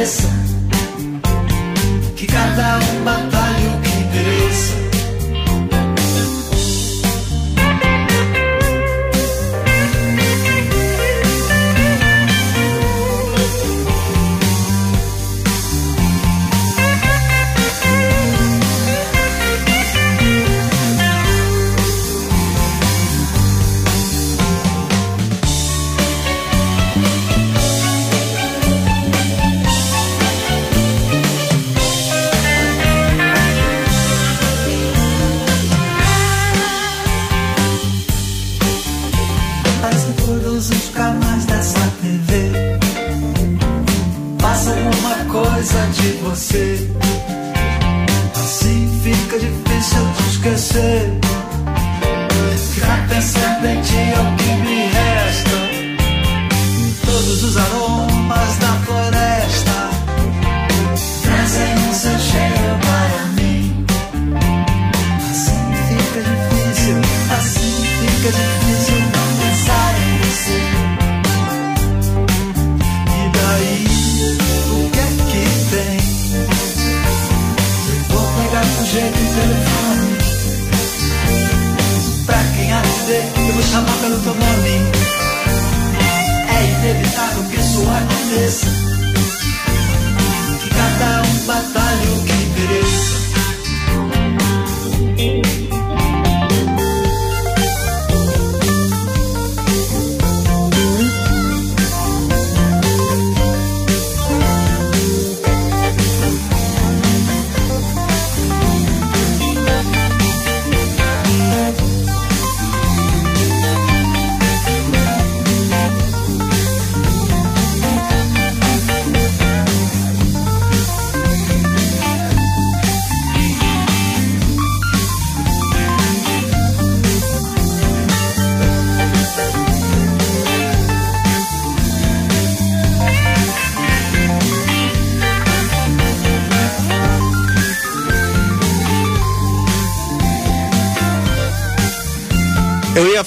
[0.00, 0.49] listen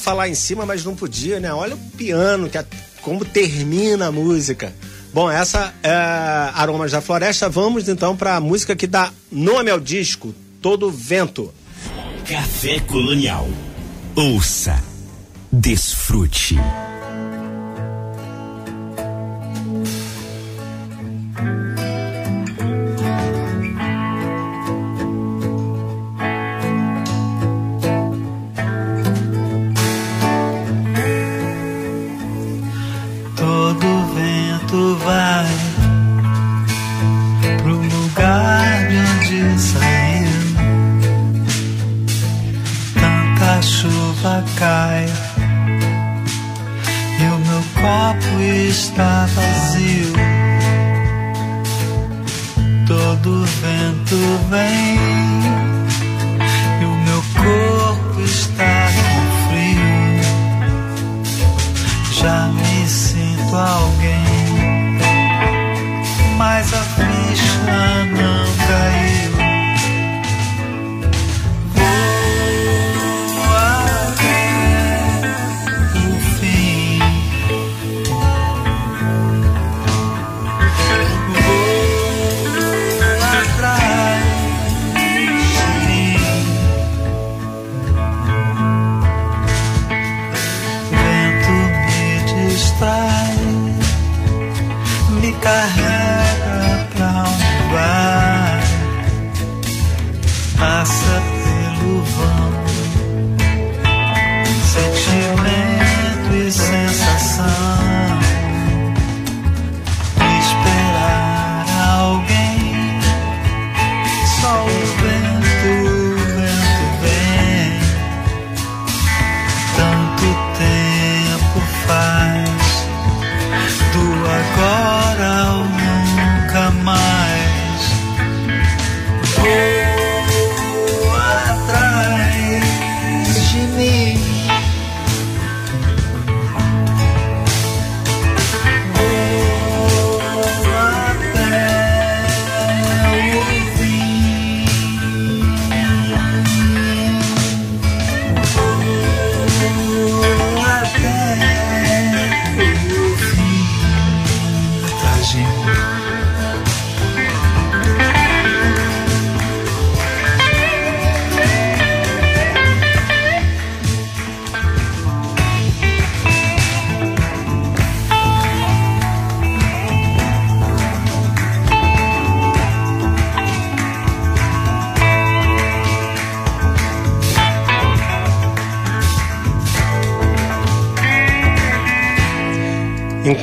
[0.04, 1.54] falar em cima, mas não podia, né?
[1.54, 2.66] Olha o piano, que é,
[3.02, 4.74] como termina a música.
[5.14, 5.92] Bom, essa é
[6.54, 7.50] Aromas da Floresta.
[7.50, 11.54] Vamos então para a música que dá nome ao disco, Todo Vento.
[12.28, 13.48] Café Colonial.
[14.16, 14.82] Ouça,
[15.52, 16.56] desfrute.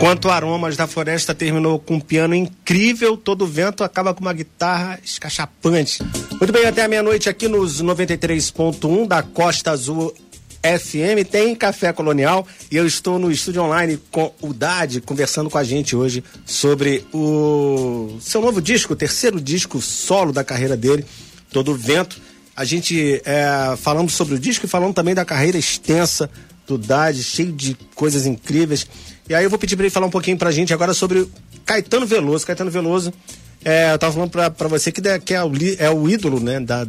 [0.00, 4.98] Enquanto Aromas da Floresta terminou com um piano incrível, todo vento acaba com uma guitarra
[5.04, 6.02] escachapante.
[6.40, 10.14] Muito bem, até a meia-noite aqui nos 93.1 da Costa Azul
[10.62, 15.58] FM tem Café Colonial e eu estou no estúdio online com o Dade conversando com
[15.58, 21.04] a gente hoje sobre o seu novo disco, o terceiro disco solo da carreira dele,
[21.52, 22.18] Todo Vento.
[22.56, 26.30] A gente é, falando sobre o disco e falando também da carreira extensa
[26.66, 28.86] do Dade, cheio de coisas incríveis.
[29.30, 31.24] E aí eu vou pedir para ele falar um pouquinho pra gente agora sobre
[31.64, 32.44] Caetano Veloso.
[32.44, 33.12] Caetano Veloso,
[33.64, 36.58] é, eu tava falando pra, pra você que, que é, o, é o ídolo, né,
[36.58, 36.84] da,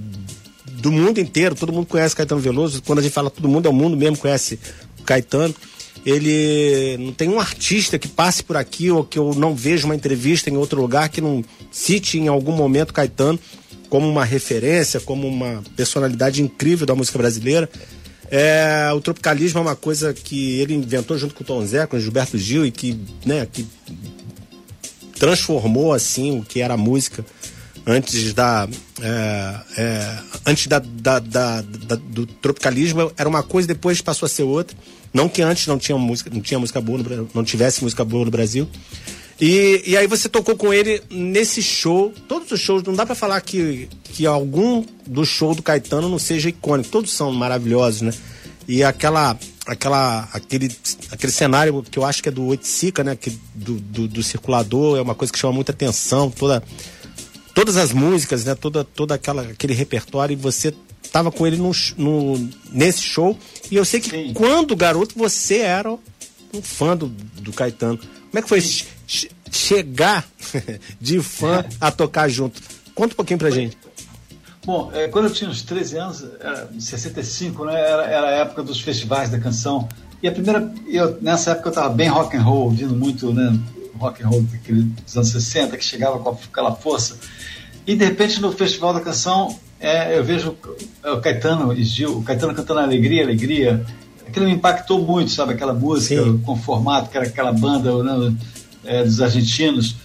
[0.66, 2.82] do mundo inteiro, todo mundo conhece Caetano Veloso.
[2.82, 4.60] Quando a gente fala todo mundo, é o mundo mesmo conhece
[5.00, 5.54] o Caetano.
[6.04, 9.94] Ele não tem um artista que passe por aqui ou que eu não veja uma
[9.94, 13.40] entrevista em outro lugar que não cite em algum momento Caetano
[13.88, 17.70] como uma referência, como uma personalidade incrível da música brasileira.
[18.32, 21.98] É, o tropicalismo é uma coisa que ele inventou junto com o Tom Zé, com
[21.98, 23.68] o Gilberto Gil e que, né, que
[25.20, 27.26] transformou assim o que era a música
[27.86, 28.70] antes da
[29.02, 33.12] é, é, antes da, da, da, do tropicalismo.
[33.18, 34.78] Era uma coisa depois passou a ser outra.
[35.14, 38.24] Não que antes não tinha música não tinha música boa no, não tivesse música boa
[38.24, 38.66] no Brasil
[39.42, 43.16] e, e aí você tocou com ele nesse show todos os shows não dá para
[43.16, 48.14] falar que que algum do show do Caetano não seja icônico todos são maravilhosos né
[48.68, 50.72] e aquela aquela aquele
[51.12, 54.98] aquele cenário que eu acho que é do Oiticica né que do, do, do circulador
[54.98, 56.64] é uma coisa que chama muita atenção toda
[57.54, 58.56] todas as músicas, né?
[58.56, 60.74] Toda, toda aquela, aquele repertório, e você
[61.04, 63.38] estava com ele no, no, nesse show.
[63.70, 64.34] E eu sei que Sim.
[64.34, 67.98] quando garoto você era um fã do, do Caetano.
[67.98, 68.62] Como é que foi
[69.52, 70.26] chegar
[71.00, 72.62] de fã a tocar junto?
[72.94, 73.78] Conta um pouquinho pra gente.
[74.64, 78.62] Bom, é, quando eu tinha uns 13 anos, era, 65, né, era, era a época
[78.62, 79.90] dos festivais da canção.
[80.22, 83.58] E a primeira, eu, nessa época eu estava bem rock and roll, ouvindo muito né,
[83.98, 84.46] rock and roll
[85.04, 87.18] dos anos 60, que chegava com aquela força.
[87.88, 90.56] E de repente no Festival da Canção é, eu vejo
[91.04, 93.84] o Caetano e Gil, o Caetano cantando Alegria, Alegria.
[94.28, 95.54] Aquilo me impactou muito, sabe?
[95.54, 96.38] Aquela música Sim.
[96.38, 98.36] com formato, que era aquela banda né,
[98.86, 99.96] é, dos argentinos.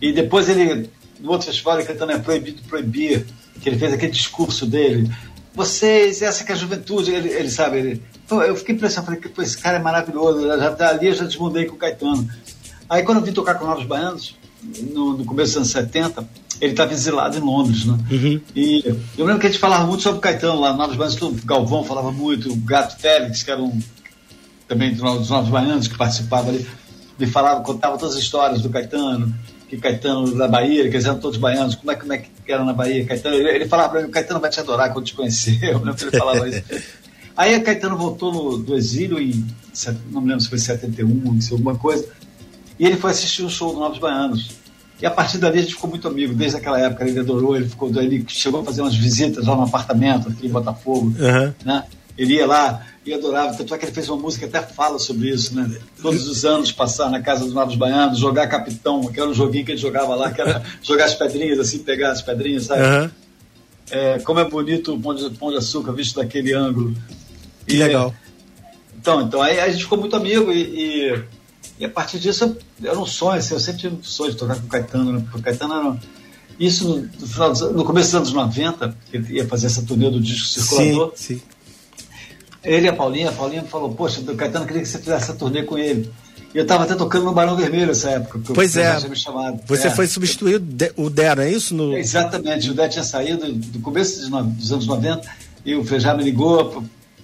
[0.00, 3.26] E depois ele, no outro festival, ele cantando É Proibido Proibir,
[3.60, 5.10] que ele fez aquele discurso dele.
[5.54, 9.40] Vocês, essa que é a juventude, ele, ele sabe, ele, eu fiquei impressionado, falei que
[9.42, 12.28] esse cara é maravilhoso, já ali eu já desmudei com o Caetano.
[12.88, 14.36] Aí quando eu vim tocar com Novos Baianos,
[14.92, 16.28] no, no começo dos anos 70,
[16.60, 17.98] ele estava exilado em Londres, né?
[18.10, 18.40] Uhum.
[18.54, 18.84] E
[19.16, 21.84] eu lembro que a gente falava muito sobre o Caetano lá, Novos Baianos, o Galvão
[21.84, 23.78] falava muito, o Gato Félix, que era um
[24.68, 26.66] também dos Novos Baianos, que participava ali,
[27.20, 29.32] me falava, contava todas as histórias do Caetano,
[29.68, 32.64] que Caetano da Bahia, que eles eram todos baianos, como é, como é que era
[32.64, 35.14] na Bahia, Caetano, ele, ele falava para mim, o Caetano vai te adorar quando te
[35.14, 36.62] conhecer, eu lembro que ele falava isso.
[37.36, 39.46] Aí a Caetano voltou no, do exílio em,
[40.10, 42.06] não me lembro se foi 71, se alguma coisa,
[42.78, 44.58] e ele foi assistir o um show do Novos Baianos.
[45.00, 47.68] E a partir dali a gente ficou muito amigo, desde aquela época ele adorou, ele
[47.68, 51.52] ficou, ele chegou a fazer umas visitas lá no apartamento aqui em Botafogo, uhum.
[51.64, 51.84] né?
[52.18, 55.30] Ele ia lá e adorava, tanto é que ele fez uma música até fala sobre
[55.30, 55.78] isso, né?
[56.02, 59.64] Todos os anos passar na casa dos Novos Baianos, jogar capitão, que era um joguinho
[59.64, 62.82] que ele jogava lá, que era jogar as pedrinhas assim, pegar as pedrinhas, sabe?
[62.82, 63.10] Uhum.
[63.90, 66.94] É, como é bonito o pão de, pão de açúcar visto daquele ângulo.
[67.66, 68.14] Que e, legal.
[68.98, 71.24] Então, então aí a gente ficou muito amigo e, e
[71.80, 74.54] e a partir disso era um sonho, assim, eu sempre tive um sonho de tocar
[74.56, 75.20] com o Caetano, né?
[75.22, 75.98] porque o Caetano era.
[76.58, 80.20] Isso no, final dos, no começo dos anos 90, ele ia fazer essa turnê do
[80.20, 81.12] disco circulador.
[81.16, 81.42] Sim, sim.
[82.62, 85.34] Ele e a Paulinha, a Paulinha falou, poxa, o Caetano queria que você fizesse essa
[85.34, 86.10] turnê com ele.
[86.54, 88.40] E eu estava até tocando no Barão Vermelho nessa época.
[88.52, 88.98] Pois é.
[89.66, 89.90] Você é.
[89.90, 90.56] foi substituir
[90.96, 91.74] o Dé, não é isso?
[91.74, 91.96] No...
[91.96, 95.22] Exatamente, o Dé tinha saído do começo dos anos 90
[95.64, 96.82] e o Frejá me ligou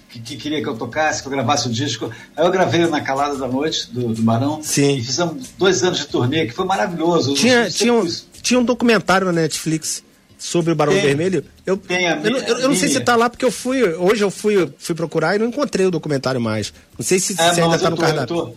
[0.09, 2.09] que, que, queria que eu tocasse, que eu gravasse o disco.
[2.35, 4.61] Aí eu gravei na Calada da Noite, do, do Barão.
[4.63, 4.95] Sim.
[4.95, 7.33] E fizemos dois anos de turnê, que foi maravilhoso.
[7.33, 8.07] Tinha, tinha, um,
[8.41, 10.03] tinha um documentário na Netflix
[10.37, 11.43] sobre o Barão tem, Vermelho.
[11.65, 13.83] Eu, tem a, eu, eu, eu, não sei se tá lá, porque eu fui.
[13.83, 16.73] Hoje eu fui, fui procurar e não encontrei o documentário mais.
[16.97, 18.55] Não sei se, é, se ainda tá no cardápio.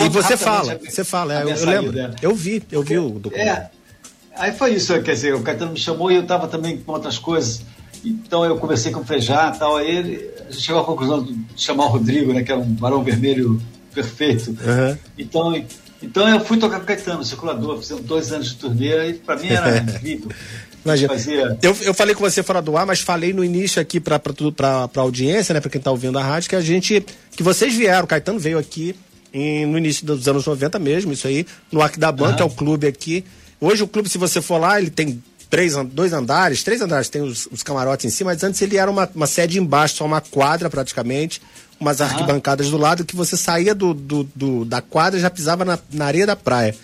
[0.00, 1.92] e você fala, você fala, é, eu, eu lembro.
[1.92, 2.16] Dela.
[2.22, 3.62] Eu vi, eu vi o documentário.
[3.62, 3.70] É,
[4.36, 7.18] aí foi isso, quer dizer, o Caetano me chamou e eu estava também com outras
[7.18, 7.62] coisas.
[8.04, 11.22] Então eu conversei com o Frejá e tal, aí ele, a gente chegou à conclusão
[11.22, 13.60] de chamar o Rodrigo, né, que era um barão vermelho
[13.92, 14.50] perfeito.
[14.50, 14.96] Uhum.
[15.18, 15.64] Então,
[16.02, 19.36] então eu fui tocar com o Caetano, circulador, fizemos dois anos de turnê e para
[19.36, 20.30] mim era incrível.
[20.88, 21.08] Imagina.
[21.08, 21.58] Fazia...
[21.62, 25.00] Eu, eu falei com você fora do ar, mas falei no início aqui para a
[25.00, 27.04] audiência, né, para quem está ouvindo a rádio, que a gente.
[27.32, 28.94] que vocês vieram, o Caetano veio aqui
[29.32, 32.36] em, no início dos anos 90 mesmo, isso aí, no Arquidaban, uhum.
[32.36, 33.24] que é o clube aqui.
[33.60, 37.22] Hoje o clube, se você for lá, ele tem três, dois andares, três andares, tem
[37.22, 40.20] os, os, camarotes em cima, mas antes ele era uma, uma sede embaixo, só uma
[40.20, 41.42] quadra praticamente,
[41.80, 45.64] umas arquibancadas do lado, que você saía do, do, do, da quadra e já pisava
[45.64, 46.74] na, na areia da praia.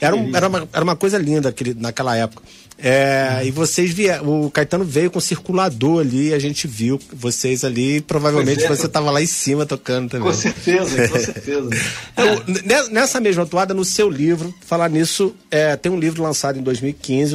[0.00, 2.42] Era, um, era, uma, era uma coisa linda aquele, naquela época.
[2.82, 7.62] É, e vocês vieram, o Caetano veio com o circulador ali, a gente viu vocês
[7.62, 10.26] ali, provavelmente é, você estava lá em cima tocando também.
[10.26, 11.68] Com certeza, com certeza.
[12.12, 16.62] então, nessa mesma atuada, no seu livro, falar nisso, é, tem um livro lançado em
[16.62, 17.34] 2015,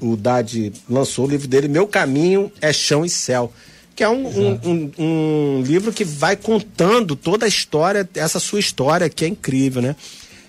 [0.00, 3.52] o, o Dade lançou o livro dele, Meu Caminho é Chão e Céu
[3.94, 8.58] que é um, um, um, um, livro que vai contando toda a história, essa sua
[8.58, 9.94] história, que é incrível, né?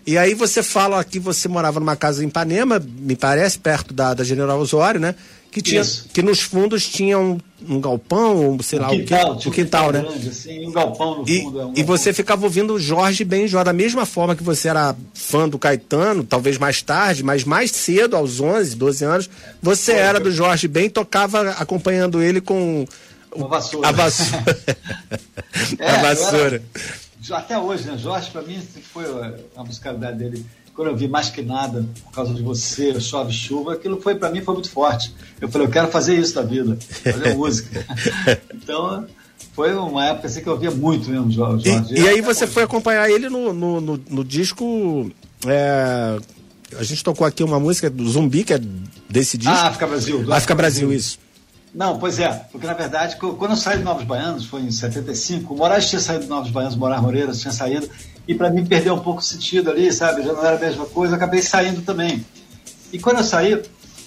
[0.06, 4.14] E aí você fala que você morava numa casa em Ipanema, me parece, perto da,
[4.14, 5.16] da General Osório, né?
[5.50, 7.38] Que, tinha, que nos fundos tinha um,
[7.70, 10.02] um galpão, ou sei um lá, quintal, o que, um quintal, né?
[10.02, 11.60] Grande, assim, um galpão no e, fundo.
[11.62, 15.48] É um e você ficava ouvindo Jorge Benjó, da mesma forma que você era fã
[15.48, 19.30] do Caetano, talvez mais tarde, mas mais cedo, aos 11, 12 anos,
[19.62, 22.88] você Foi, era do Jorge Ben, tocava acompanhando ele com
[23.36, 23.88] uma vassoura.
[23.88, 24.46] A vassoura.
[25.80, 26.64] é, a vassoura.
[27.32, 27.98] Até hoje, né?
[27.98, 28.62] Jorge, para mim,
[28.92, 29.06] foi
[29.56, 30.46] a musicalidade dele.
[30.76, 34.32] Quando eu vi mais que nada, por causa de você, chove chuva, aquilo foi para
[34.32, 35.14] mim foi muito forte.
[35.40, 37.86] Eu falei, eu quero fazer isso da vida, fazer música.
[38.52, 39.06] então,
[39.54, 41.70] foi uma época assim que eu via muito mesmo Jorge.
[41.92, 42.54] E, e aí você hoje.
[42.54, 45.12] foi acompanhar ele no, no, no, no disco.
[45.46, 46.18] É,
[46.76, 48.60] a gente tocou aqui uma música do Zumbi, que é
[49.08, 49.54] desse disco.
[49.54, 50.34] Ah, África Brasil.
[50.34, 51.20] África Brasil, Brasil, isso.
[51.74, 55.54] Não, pois é, porque na verdade, quando eu saí de Novos Baianos, foi em 75,
[55.54, 57.90] o Moraes tinha saído de Novos Baianos, Moraes Moreira tinha saído,
[58.28, 60.22] e para mim perdeu um pouco o sentido ali, sabe?
[60.22, 62.24] Já não era a mesma coisa, eu acabei saindo também.
[62.92, 63.60] E quando eu saí,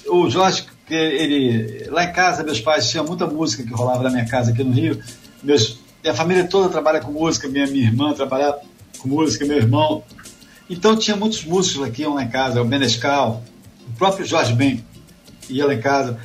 [0.06, 4.28] o Jorge, ele, lá em casa, meus pais tinham muita música que rolava na minha
[4.28, 5.02] casa aqui no Rio,
[5.42, 8.54] meus, minha família toda trabalha com música, minha, minha irmã trabalha
[9.00, 10.04] com música, meu irmão.
[10.70, 13.42] Então tinha muitos músicos aqui lá em casa, o Menescal,
[13.88, 14.84] o próprio Jorge Ben
[15.48, 16.16] ia lá em casa.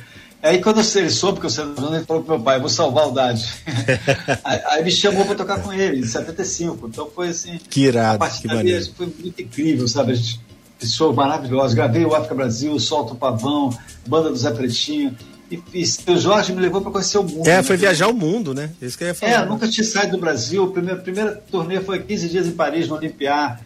[0.42, 3.12] Aí quando ele soube que eu saí ele falou pro meu pai, vou salvar o
[3.12, 3.48] Dade.
[4.42, 6.88] aí, aí, me chamou para tocar com ele, em 75.
[6.88, 7.60] Então foi assim.
[7.70, 8.84] Que irado, que maneiro.
[8.96, 10.12] Foi muito incrível, sabe?
[10.12, 10.40] A gente,
[10.80, 11.76] pessoa maravilhosa.
[11.76, 13.70] Gravei o África Brasil, Solta o Pavão,
[14.04, 15.16] Banda do Zé Pretinho.
[15.48, 17.46] E, e o Jorge me levou para conhecer o mundo.
[17.46, 17.62] É, né?
[17.62, 18.70] foi viajar o mundo, né?
[18.80, 19.32] Isso que eu ia falar.
[19.32, 20.64] É, nunca tinha saído do Brasil.
[20.64, 23.60] A primeira, primeira turnê foi 15 dias em Paris, no Olimpiar.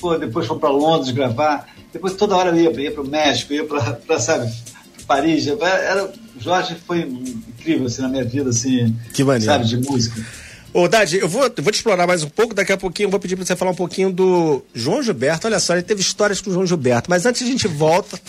[0.00, 1.68] Pô, depois foi para Londres gravar.
[1.92, 4.50] Depois toda hora eu ia, ia para o México, ia para, sabe,
[5.08, 5.46] Paris.
[5.46, 9.52] Era, Jorge foi incrível assim, na minha vida, assim, que maneiro.
[9.52, 10.24] sabe, de música.
[10.72, 13.10] Ô, Dade, eu vou, eu vou te explorar mais um pouco, daqui a pouquinho eu
[13.10, 15.46] vou pedir para você falar um pouquinho do João Gilberto.
[15.46, 18.20] Olha só, ele teve histórias com o João Gilberto, mas antes a gente volta.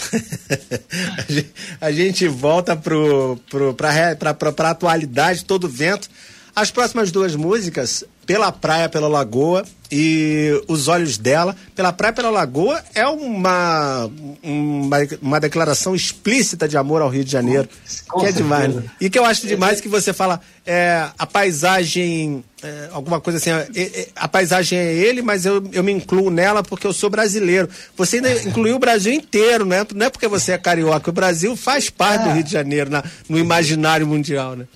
[1.81, 6.09] a gente volta pro, pro, pra, pra, pra, pra atualidade, todo vento.
[6.55, 11.55] As próximas duas músicas, Pela Praia, Pela Lagoa e Os Olhos Dela.
[11.75, 14.07] Pela Praia, Pela Lagoa é uma,
[14.43, 17.67] uma, uma declaração explícita de amor ao Rio de Janeiro.
[18.07, 18.75] Com que é demais.
[18.75, 18.83] Né?
[19.01, 23.49] E que eu acho demais que você fala é, a paisagem, é, alguma coisa assim,
[23.49, 27.09] é, é, a paisagem é ele, mas eu, eu me incluo nela porque eu sou
[27.09, 27.67] brasileiro.
[27.97, 29.83] Você ainda incluiu o Brasil inteiro, né?
[29.95, 31.09] Não é porque você é carioca.
[31.09, 32.33] O Brasil faz parte do é.
[32.33, 34.67] Rio de Janeiro na, no imaginário mundial, né?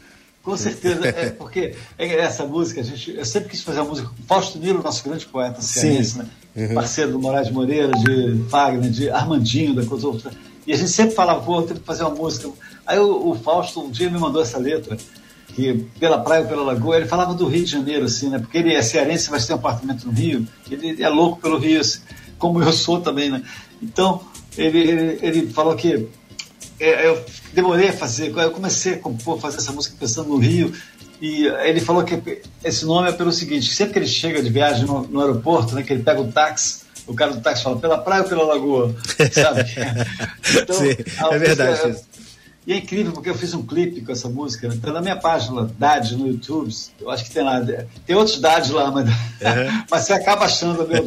[0.43, 4.23] Com certeza, é porque essa música, a gente, eu sempre quis fazer uma música com
[4.23, 6.25] Fausto Nilo, nosso grande poeta cearense, né?
[6.53, 6.75] Uhum.
[6.75, 10.31] parceiro do Moraes Moreira, de Wagner, de Armandinho, da coisa outra.
[10.67, 12.49] E a gente sempre falava, pô, tem que fazer uma música.
[12.85, 14.97] Aí o, o, Fausto um dia me mandou essa letra,
[15.47, 18.37] que pela praia ou pela lagoa, ele falava do Rio de Janeiro, assim, né?
[18.37, 21.79] Porque ele é cearense, mas tem um apartamento no Rio, ele é louco pelo Rio,
[21.79, 22.01] assim,
[22.37, 23.41] como eu sou também, né?
[23.81, 24.21] Então,
[24.57, 26.05] ele, ele, ele falou que é,
[26.79, 30.73] eu demorei a fazer, eu comecei a compor, fazer essa música pensando no Rio,
[31.21, 34.85] e ele falou que esse nome é pelo seguinte, sempre que ele chega de viagem
[34.85, 37.97] no, no aeroporto, né, que ele pega o táxi, o cara do táxi fala, pela
[37.97, 38.95] praia ou pela lagoa,
[39.31, 39.63] sabe?
[40.61, 40.95] Então, Sim,
[41.31, 42.05] é verdade isso.
[42.65, 44.69] E é incrível porque eu fiz um clipe com essa música.
[44.69, 44.77] Né?
[44.81, 46.73] Tá na minha página, Dad, no YouTube.
[46.99, 47.61] Eu acho que tem lá.
[48.05, 49.83] Tem outros Dad lá, mas, uhum.
[49.91, 51.05] mas você acaba achando o meu.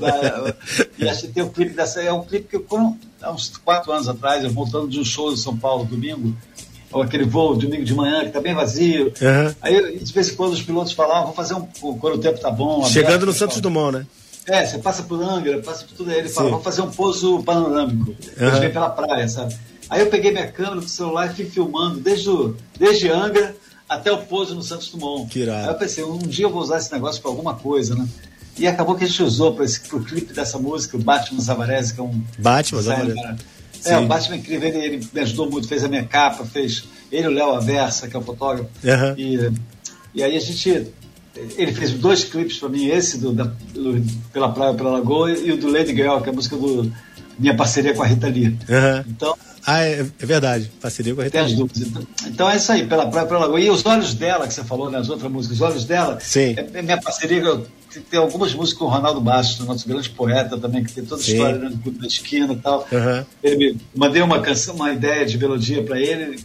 [0.98, 2.02] E acho que tem um clipe dessa.
[2.02, 5.32] É um clipe que eu, há uns quatro anos atrás, eu voltando de um show
[5.32, 6.36] em São Paulo, domingo,
[6.92, 9.06] ou aquele voo domingo de manhã que tá bem vazio.
[9.06, 9.54] Uhum.
[9.62, 11.66] Aí, de vez em quando, os pilotos falavam, vou fazer um.
[11.98, 12.84] Quando o tempo tá bom.
[12.84, 14.06] Chegando no Santos Dumont, né?
[14.46, 16.18] É, você passa por Angra, passa por tudo aí.
[16.18, 18.10] Ele fala, vamos fazer um pouso panorâmico.
[18.10, 18.46] Uhum.
[18.46, 19.56] Eles vêm pela praia, sabe?
[19.88, 23.54] Aí eu peguei minha câmera com o celular e fui filmando desde, o, desde Angra
[23.88, 25.30] até o pouso no Santos Dumont.
[25.30, 28.06] Que Aí eu pensei, um dia eu vou usar esse negócio para alguma coisa, né?
[28.58, 32.00] E acabou que a gente usou para o clipe dessa música, o Batman Zavarese, que
[32.00, 32.22] é um.
[32.38, 33.20] Batman Zavarese.
[33.84, 36.84] É, o Batman é incrível, ele, ele, me ajudou muito, fez a minha capa, fez.
[37.12, 38.68] Ele, o Léo Aversa, que é o fotógrafo.
[38.82, 39.14] Uhum.
[39.16, 39.52] E,
[40.14, 40.90] e aí a gente.
[41.58, 45.52] Ele fez dois clipes para mim, esse do, da, do, Pela Praia pela Lagoa e
[45.52, 46.90] o do Lady Girl, que é a música do
[47.38, 48.46] minha parceria com a Rita Lee.
[48.46, 49.04] Uhum.
[49.06, 49.36] Então,
[49.66, 50.70] ah, é, é verdade.
[50.80, 51.54] Parceria com a Rita Lee.
[51.54, 53.60] Então, então é isso aí, pela Praia pela Lagoa.
[53.60, 56.54] E os olhos dela, que você falou nas outras músicas, os olhos dela, Sim.
[56.56, 57.42] É, é minha parceria
[57.92, 61.20] tem, tem algumas músicas com o Ronaldo Bastos, nosso grande poeta também, que tem toda
[61.20, 61.32] a Sim.
[61.32, 62.86] história né, do Clube da Esquina e tal.
[62.92, 63.24] Uhum.
[63.42, 66.38] Ele me mandei uma canção, uma ideia de melodia para ele.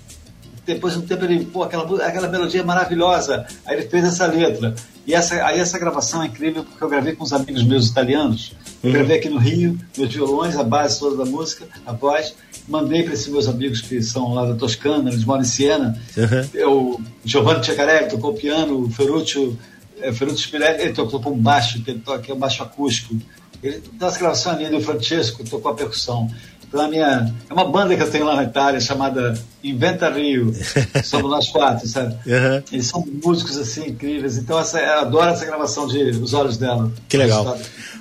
[0.66, 3.46] Depois de um tempo ele, pô, aquela, aquela melodia é maravilhosa.
[3.66, 4.74] Aí ele fez essa letra.
[5.06, 8.54] E essa, aí essa gravação é incrível porque eu gravei com uns amigos meus italianos.
[8.84, 12.34] Eu gravei aqui no Rio, meus violões, a base toda da música, a voz.
[12.68, 16.00] Mandei para esses meus amigos que são lá da Toscana, eles moram em Siena.
[16.18, 16.50] Uhum.
[16.54, 19.58] Eu, Giovanni Ceccarelli tocou piano, o Ferruccio,
[20.00, 23.16] é, Ferruccio Spinelli, ele tocou com baixo, que ele toca, que é um baixo acústico.
[23.62, 26.28] Ele, essa gravação é linda, o Francesco tocou a percussão.
[26.72, 30.56] Então, a minha, é uma banda que eu tenho lá na Itália chamada Inventa Rio.
[31.04, 32.16] Somos nós quatro, sabe?
[32.26, 32.64] Uhum.
[32.72, 34.38] Eles são músicos assim incríveis.
[34.38, 36.90] Então, essa, eu adoro essa gravação de Os Olhos dela.
[37.10, 37.58] Que legal.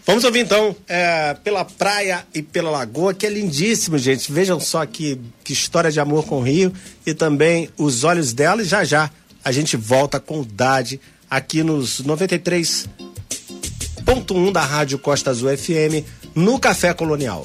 [0.06, 4.30] Vamos ouvir então é, pela praia e pela lagoa, que é lindíssimo, gente.
[4.30, 6.72] Vejam só que, que história de amor com o Rio
[7.04, 8.62] e também os olhos dela.
[8.62, 9.10] E já já
[9.44, 16.06] a gente volta com o Dade aqui nos 93.1 da Rádio Costa Azul FM
[16.36, 17.44] no Café Colonial.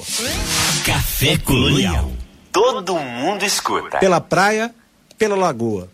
[0.86, 2.12] Café Colonial.
[2.52, 3.98] Todo mundo escuta.
[3.98, 4.72] Pela praia,
[5.18, 5.88] pela lagoa.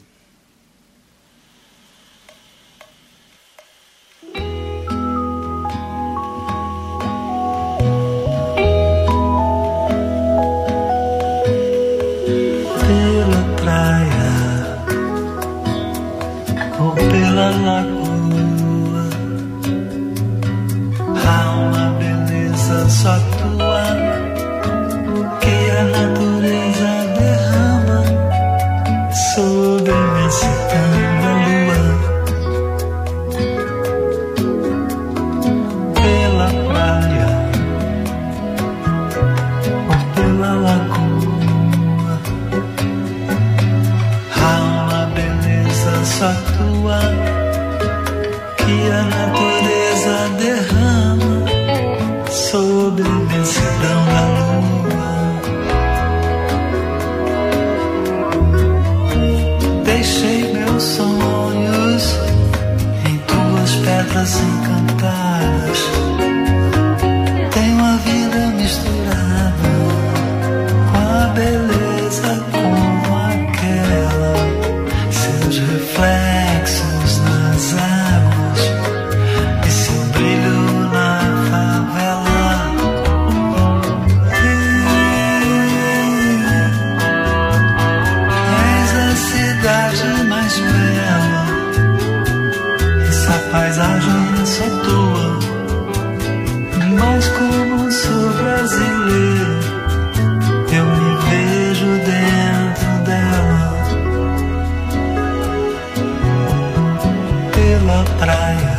[107.93, 108.79] Pela praia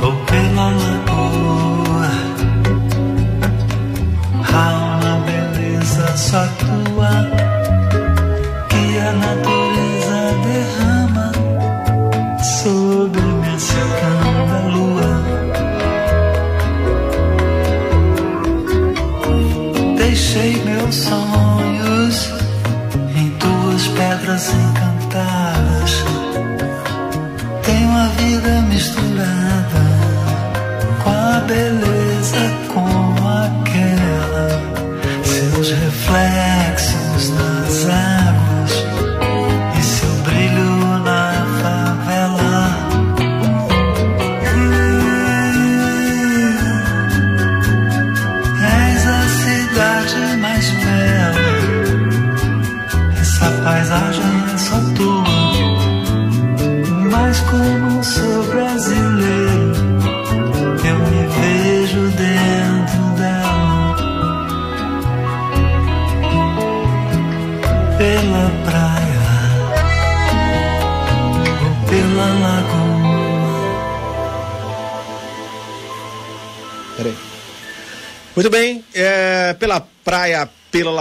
[0.00, 2.10] ou pela lagoa,
[4.54, 7.45] há uma beleza só tua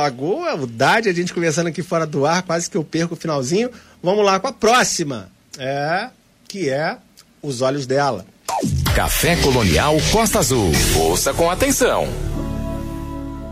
[0.05, 3.17] lagoa, o Dade, a gente conversando aqui fora do ar, quase que eu perco o
[3.17, 3.69] finalzinho.
[4.01, 6.09] Vamos lá com a próxima, é,
[6.47, 6.97] que é
[7.41, 8.25] Os Olhos Dela.
[8.95, 10.71] Café Colonial Costa Azul.
[10.97, 12.07] Ouça com atenção.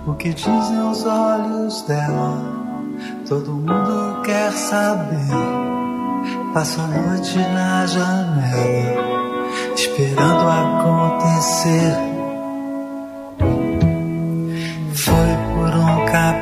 [0.07, 2.37] O que dizem os olhos dela?
[3.27, 5.17] Todo mundo quer saber.
[6.53, 9.03] Passo a noite na janela,
[9.75, 12.12] esperando acontecer.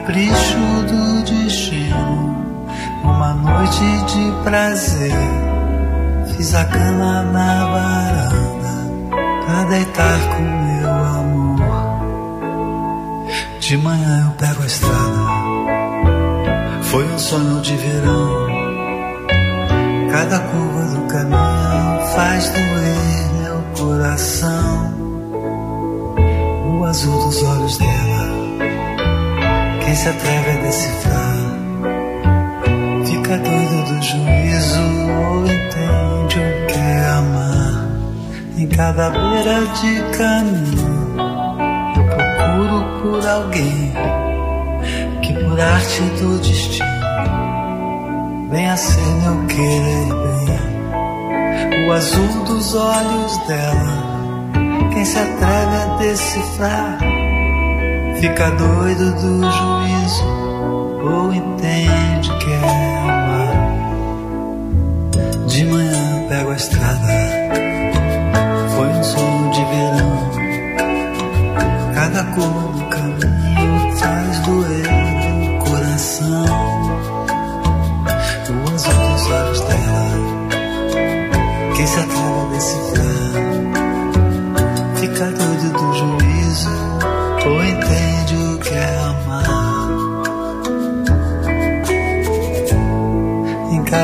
[0.01, 2.65] Capricho do destino,
[3.03, 5.11] uma noite de prazer.
[6.35, 8.69] Fiz a cama na varanda
[9.45, 11.61] pra deitar com meu amor.
[13.59, 15.21] De manhã eu pego a estrada.
[16.83, 18.47] Foi um sonho de verão.
[20.11, 24.93] Cada curva do caminho faz doer meu coração.
[26.79, 28.00] O azul dos olhos dela.
[30.01, 31.31] Se atreve a decifrar
[33.05, 37.87] fica doido do juízo ou entende o que é amar.
[38.57, 41.15] Em cada beira de caminho
[41.95, 43.93] eu procuro por alguém
[45.21, 46.87] que por arte do destino
[48.49, 50.07] venha ser meu querer
[50.47, 51.87] bem.
[51.87, 54.49] O azul dos olhos dela,
[54.95, 57.20] quem se atreve a decifrar
[58.21, 60.25] fica doido do juízo
[61.03, 63.51] ou entende que é amar.
[65.47, 67.30] De manhã pego a estrada,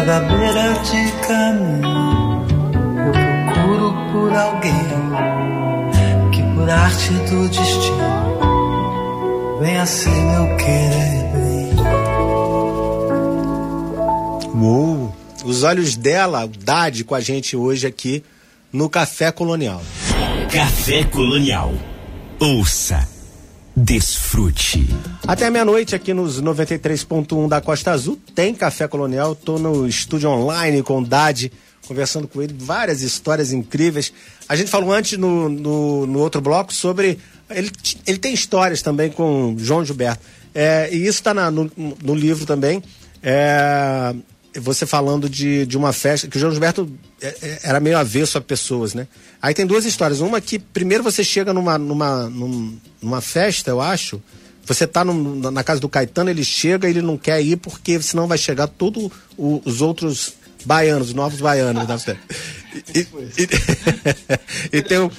[0.08, 2.48] cada beira de caminho
[3.06, 3.12] eu
[3.44, 4.88] procuro por alguém
[6.32, 8.40] que por arte do destino
[9.60, 11.76] venha ser meu querer bem.
[14.56, 15.14] Uou!
[15.44, 18.24] Os olhos dela, Dade, com a gente hoje aqui
[18.72, 19.82] no Café Colonial.
[20.50, 21.74] Café Colonial.
[22.40, 23.06] Ouça.
[23.76, 24.17] Desfrute.
[25.26, 29.34] Até meia-noite aqui nos 93.1 da Costa Azul tem Café Colonial.
[29.34, 31.50] Tô no estúdio online com o Dade,
[31.88, 34.12] conversando com ele, várias histórias incríveis.
[34.50, 37.18] A gente falou antes no, no, no outro bloco sobre.
[37.50, 37.72] Ele,
[38.06, 40.22] ele tem histórias também com João Gilberto.
[40.54, 41.72] É, e isso está no,
[42.04, 42.84] no livro também.
[43.24, 44.14] É,
[44.60, 46.90] você falando de, de uma festa, que o João Gilberto
[47.22, 49.08] é, é, era meio avesso a pessoas, né?
[49.42, 50.20] Aí tem duas histórias.
[50.20, 54.22] Uma que primeiro você chega numa, numa, num- numa festa, eu acho.
[54.66, 58.38] Você tá na casa do Caetano, ele chega ele não quer ir porque senão vai
[58.38, 60.34] chegar todos os outros
[60.66, 62.20] baianos, os novos baianos da festa.
[62.96, 63.48] E, e-
[64.78, 65.10] e tem, um-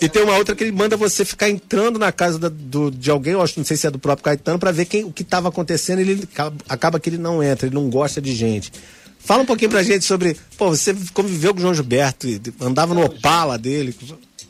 [0.00, 3.10] e tem uma outra que ele manda você ficar entrando na casa da- do, de
[3.10, 5.22] alguém, eu acho, não sei se é do próprio Caetano, para ver quem, o que
[5.22, 5.98] estava acontecendo.
[6.00, 6.28] Ele
[6.68, 8.72] acaba, que ele não entra, ele não gosta de gente.
[9.18, 10.36] Fala um pouquinho pra gente sobre.
[10.56, 13.94] Pô, você conviveu com o João Gilberto, e andava no Opala dele.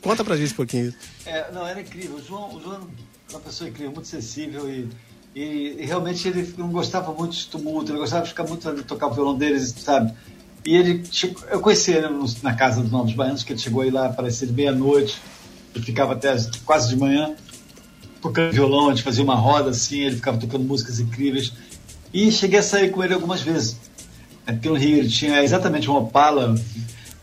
[0.01, 0.93] Conta pra gente um pouquinho.
[1.25, 2.15] É, não, era incrível.
[2.15, 2.83] O João, o João era
[3.31, 4.87] uma pessoa incrível, muito sensível e,
[5.35, 8.81] e, e realmente ele não gostava muito de tumulto, ele gostava de ficar muito ali,
[8.83, 10.13] tocar o violão deles, sabe?
[10.65, 12.07] E ele, chegou- eu conheci ele
[12.43, 15.17] na casa dos Novos Baianos, que ele chegou aí lá, aparecia de meia-noite,
[15.73, 17.33] ele ficava até as- quase de manhã
[18.21, 21.51] tocando violão, a gente fazia uma roda assim, ele ficava tocando músicas incríveis.
[22.13, 23.77] E cheguei a sair com ele algumas vezes.
[24.45, 26.53] Aqui no Rio ele tinha exatamente uma Opala,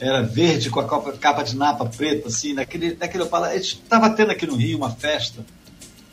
[0.01, 3.49] era verde com a capa, capa de napa preta, assim, naquele, naquele Opala.
[3.49, 5.45] A gente estava tendo aqui no Rio uma festa,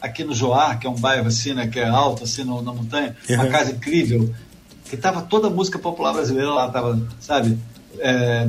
[0.02, 2.74] aqui no Joá, que é um bairro assim, né, que é alto, assim, no- na
[2.74, 3.52] montanha, uma Uhum.
[3.52, 4.32] casa incrível,
[4.96, 7.58] que tava toda a música popular brasileira lá, tava, sabe?
[8.00, 8.48] É,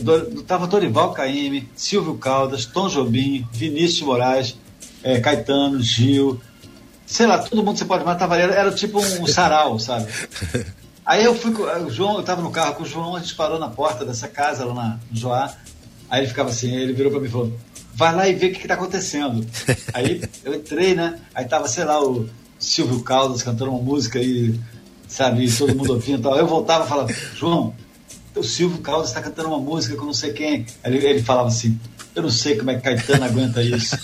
[0.00, 4.56] do, tava Dorival Caymmi, Silvio Caldas, Tom Jobim, Vinícius Moraes,
[5.02, 6.40] é, Caetano, Gil,
[7.06, 10.06] sei lá, todo mundo você pode matar, era, era tipo um sarau, sabe?
[11.04, 13.34] Aí eu fui com o João, eu tava no carro com o João, a gente
[13.34, 15.54] parou na porta dessa casa lá na, no Joá.
[16.10, 17.52] Aí ele ficava assim, ele virou pra mim e falou:
[17.94, 19.46] vai lá e vê o que, que tá acontecendo.
[19.94, 21.18] Aí eu entrei, né?
[21.34, 22.28] Aí tava, sei lá, o
[22.58, 24.60] Silvio Caldas cantando uma música e,
[25.08, 26.36] sabe, e todo mundo ouvindo e tal.
[26.36, 27.74] Eu voltava e falava, João,
[28.36, 30.66] o Silvio Caldas está cantando uma música com não sei quem.
[30.84, 31.78] Ele, ele falava assim,
[32.14, 33.96] eu não sei como é que Caetano aguenta isso.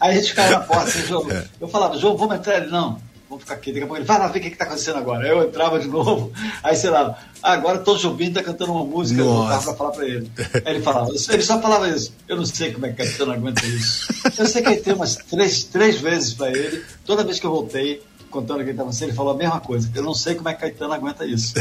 [0.00, 1.26] Aí a gente ficava na porta, assim, João,
[1.60, 2.58] eu falava, João, vamos entrar?
[2.58, 2.98] Ele, não,
[3.28, 3.72] vamos ficar aqui.
[3.72, 5.24] Daqui a pouco ele, vai lá ver o que está acontecendo agora.
[5.24, 6.32] Aí eu entrava de novo,
[6.62, 9.38] aí sei lá, ah, agora Tom Jobim está cantando uma música, eu Nossa.
[9.38, 10.30] voltava para falar para ele.
[10.64, 13.64] Aí ele falava, ele só falava isso, eu não sei como é que Caetano aguenta
[13.66, 14.12] isso.
[14.38, 17.50] Eu sei que ele tem umas três, três vezes para ele, toda vez que eu
[17.50, 19.90] voltei, contando que ele estava assim, ele falou a mesma coisa.
[19.94, 21.54] Eu não sei como é que Caetano aguenta isso.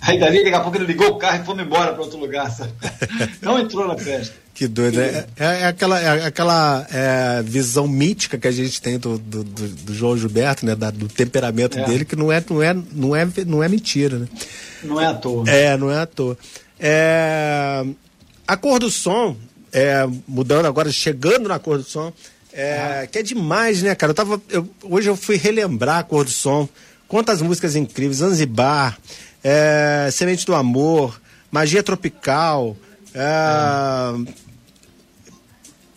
[0.00, 2.50] Aí dali, daqui a pouco ele ligou o carro e foi embora para outro lugar,
[2.50, 2.72] sabe?
[3.40, 4.34] Não entrou na festa.
[4.52, 5.00] Que doido.
[5.00, 9.44] É, é, é aquela, é aquela é, visão mítica que a gente tem do, do,
[9.44, 10.74] do- do João Gilberto, né?
[10.74, 11.84] da- do temperamento É.
[11.84, 14.28] dele, que não é, não, é, não, é, não é mentira, né?
[14.82, 15.48] Não é à toa.
[15.48, 16.36] É, não é à toa.
[16.80, 17.84] É,
[18.46, 19.36] a cor do som,
[19.72, 22.12] é, mudando agora, chegando na cor do som,
[22.60, 24.10] é, que é demais, né, cara?
[24.10, 26.68] Eu tava, eu- hoje eu fui relembrar a cor do som.
[27.06, 28.18] Quantas músicas incríveis.
[28.18, 28.98] Zanzibar,
[29.42, 32.76] é, Semente do Amor, Magia Tropical,
[33.14, 34.24] é,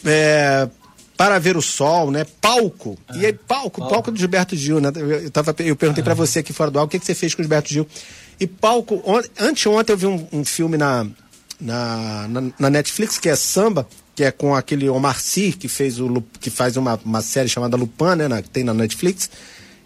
[0.05, 0.70] é,
[1.18, 2.26] Para Ver o Sol, né?
[2.39, 2.97] Palco.
[3.14, 4.89] E aí, palco, palco do Gilberto Gil, né?
[4.95, 7.36] Eu, tava, eu perguntei para você aqui fora do ar o que, que você fez
[7.36, 7.88] com o Gilberto Gil.
[8.39, 11.05] E palco, on, anteontem eu vi um, um filme na,
[11.59, 15.99] na, na, na Netflix que é Samba, que é com aquele Omar Sy, que fez
[15.99, 19.30] o que faz uma, uma série chamada Lupin, né, na, que tem na Netflix.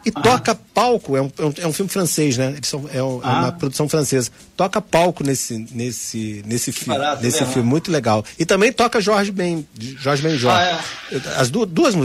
[0.06, 0.22] E ah.
[0.22, 2.54] toca palco, é um, é um filme francês, né?
[2.56, 3.32] Eles são, é, um, ah.
[3.32, 4.30] é, uma produção francesa.
[4.56, 8.24] Toca palco nesse, nesse, nesse, fi, barato, nesse né, filme, muito legal.
[8.38, 10.70] E também toca Jorge Ben, Jorge Ben Jorge.
[10.70, 11.18] Ah, é.
[11.38, 11.96] As duas, duas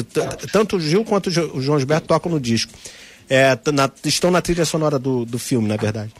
[0.50, 2.72] tanto o Gil quanto o João Gilberto tocam no disco.
[3.28, 6.10] É, na, estão na trilha sonora do, do filme, na verdade.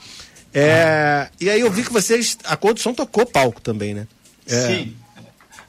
[0.53, 1.31] É, ah.
[1.41, 4.07] E aí eu vi que vocês, a Condução tocou palco também, né?
[4.47, 4.67] É.
[4.67, 4.97] Sim.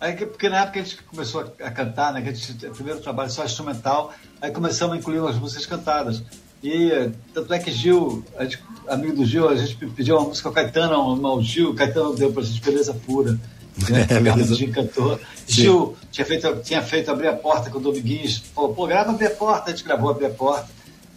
[0.02, 2.24] Aí, porque na época a gente começou a, cantar, né?
[2.24, 6.24] Que a gente, o primeiro trabalho só instrumental, aí começamos a incluir as músicas cantadas.
[6.64, 10.50] E tanto é que Gil, a gente, amigo do Gil, a gente pediu uma música
[10.50, 13.34] ao Caetano, ao Gil, Caetano deu pra gente beleza pura.
[13.34, 13.40] Né?
[14.10, 15.20] É, Gil cantou.
[15.48, 19.28] Gil tinha feito, tinha feito abrir a porta com o Dominguinhos, falou, pô, grava abrir
[19.28, 20.68] a porta, a gente gravou abrir a porta.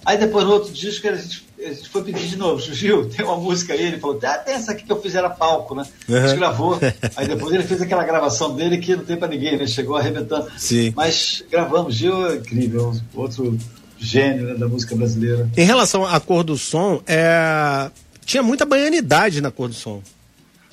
[0.04, 3.24] Aí depois no outro disco a gente a gente foi pedir de novo, Gil, tem
[3.24, 5.86] uma música aí, ele falou, ah, tem essa aqui que eu fiz era palco, né?
[6.08, 6.16] Uhum.
[6.16, 6.78] A gente gravou,
[7.16, 9.66] aí depois ele fez aquela gravação dele que não tem pra ninguém, né?
[9.66, 10.46] Chegou arrebentando.
[10.58, 10.92] Sim.
[10.94, 13.56] Mas gravamos, Gil é incrível, outro
[13.98, 15.48] gênio né, da música brasileira.
[15.56, 17.90] Em relação à cor do som, é...
[18.24, 20.02] tinha muita baianidade na cor do som.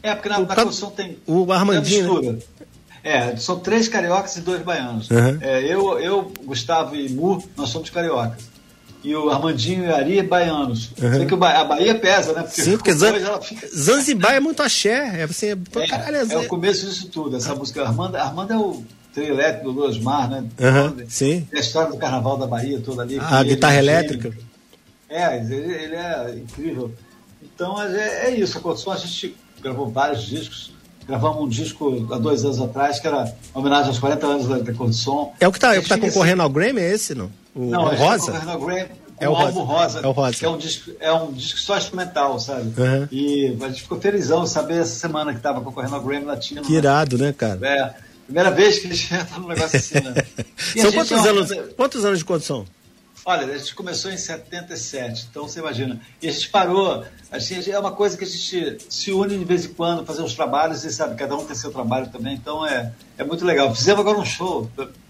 [0.04, 2.40] É, porque na, o, na cor do som tem, o Armandinho, tem né?
[3.04, 5.10] É, são três cariocas e dois baianos.
[5.10, 5.38] Uhum.
[5.42, 8.51] É, eu, eu, Gustavo e Mu, nós somos cariocas
[9.04, 10.92] e o Armandinho e o Ari baianos.
[11.02, 11.14] Uhum.
[11.14, 12.44] Sei que ba a Bahia pesa, né?
[12.44, 13.68] Porque Sim, porque Zan fica...
[13.76, 15.22] Zanzibar é muito axé.
[15.22, 17.36] É, assim, é, é, caralho, é, é o começo disso tudo.
[17.36, 17.84] Essa música.
[17.84, 18.84] Armanda, Armanda é o
[19.14, 20.46] trio elétrico do Luas Mar, né?
[20.60, 21.06] Uhum.
[21.10, 21.48] Sim.
[21.50, 23.20] Tem a história do carnaval da Bahia toda ali.
[23.20, 24.32] a guitarra elétrica.
[25.10, 26.94] É, ele, ele, é incrível.
[27.44, 28.58] Então é, é isso.
[28.58, 30.72] A Condição, a gente gravou vários discos.
[31.08, 34.74] Gravamos um disco há dois anos atrás, que era homenagem aos 40 anos da, da
[34.74, 35.34] Condição.
[35.40, 37.30] É o que está é tá concorrendo ao Grammy, é esse, não?
[37.54, 38.32] O, não, o Rosa?
[38.32, 38.90] Tá Grammy,
[39.22, 41.60] é o, o álbum Rosa, é o Rosa, que é um disco, é um disco
[41.60, 42.74] só instrumental, sabe?
[42.82, 43.08] Uhum.
[43.12, 46.64] E a gente ficou felizão saber essa semana que estava concorrendo ao Grammy Latino.
[46.64, 47.60] Que irado, né, cara?
[47.68, 47.94] É.
[48.26, 50.14] Primeira vez que a gente entra num negócio assim, né?
[50.82, 52.66] São quantos, é anos, quantos anos de condição?
[53.24, 56.02] Olha, a gente começou em 77, então você imagina.
[56.20, 59.66] E a gente parou, assim, é uma coisa que a gente se une de vez
[59.66, 62.92] em quando, fazer uns trabalhos, e sabe, cada um tem seu trabalho também, então é,
[63.20, 63.76] é muito legal.
[63.76, 64.68] Fizemos agora um show,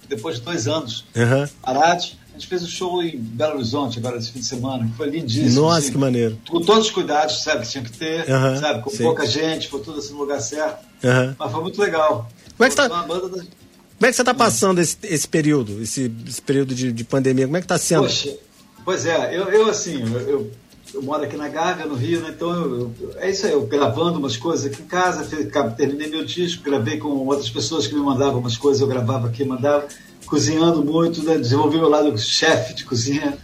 [0.10, 1.48] depois de dois anos, uhum.
[1.62, 4.94] parados, a gente fez um show em Belo Horizonte agora esse fim de semana, que
[4.96, 5.64] foi lindíssimo.
[5.64, 6.40] Nossa, assim, que maneiro.
[6.50, 9.04] Com todos os cuidados, sabe, que tinha que ter, uhum, sabe, com sim.
[9.04, 10.86] pouca gente, foi tudo assim no lugar certo.
[11.04, 11.36] Uhum.
[11.38, 12.30] Mas foi muito legal.
[12.56, 16.42] Como é que, tá, como é que você está passando esse, esse período, esse, esse
[16.42, 17.46] período de, de, pandemia?
[17.46, 18.04] Como é que está sendo?
[18.04, 18.38] Poxa,
[18.86, 20.52] pois é, eu, eu assim, eu, eu,
[20.94, 24.38] eu, moro aqui na Gávea, no Rio, né, então é isso aí, eu gravando umas
[24.38, 25.28] coisas aqui em casa,
[25.76, 29.44] terminei meu disco, gravei com outras pessoas que me mandavam umas coisas, eu gravava aqui,
[29.44, 29.88] mandava
[30.32, 31.38] cozinhando muito, né?
[31.38, 33.38] desenvolvi o lado chefe de cozinha.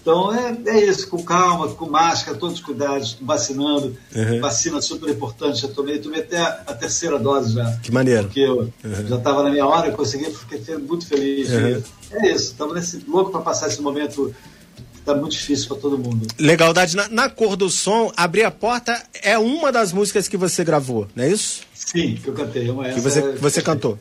[0.00, 3.96] Então é, é isso, com calma, com máscara, todos os cuidados, vacinando.
[4.12, 4.40] Uhum.
[4.40, 7.78] Vacina super importante, já tomei, tomei até a, a, terceira dose já.
[7.80, 8.24] Que maneiro.
[8.24, 9.06] Porque eu uhum.
[9.08, 11.48] já estava na minha hora, eu consegui, fiquei muito feliz.
[11.50, 11.80] Uhum.
[12.10, 14.34] É isso, estamos nesse louco para passar esse momento
[14.74, 16.26] que está muito difícil para todo mundo.
[16.40, 20.64] Legalidade, na, na cor do som, Abrir a Porta é uma das músicas que você
[20.64, 21.60] gravou, não é isso?
[21.72, 22.68] Sim, que eu cantei.
[22.68, 23.96] Uma que você, é, você cantou.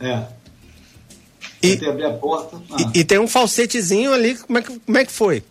[0.00, 0.24] É.
[1.62, 2.60] E, abrir a porta.
[2.70, 2.76] Ah.
[2.94, 5.42] E, e, tem um falsetezinho ali, como é que, como é que foi?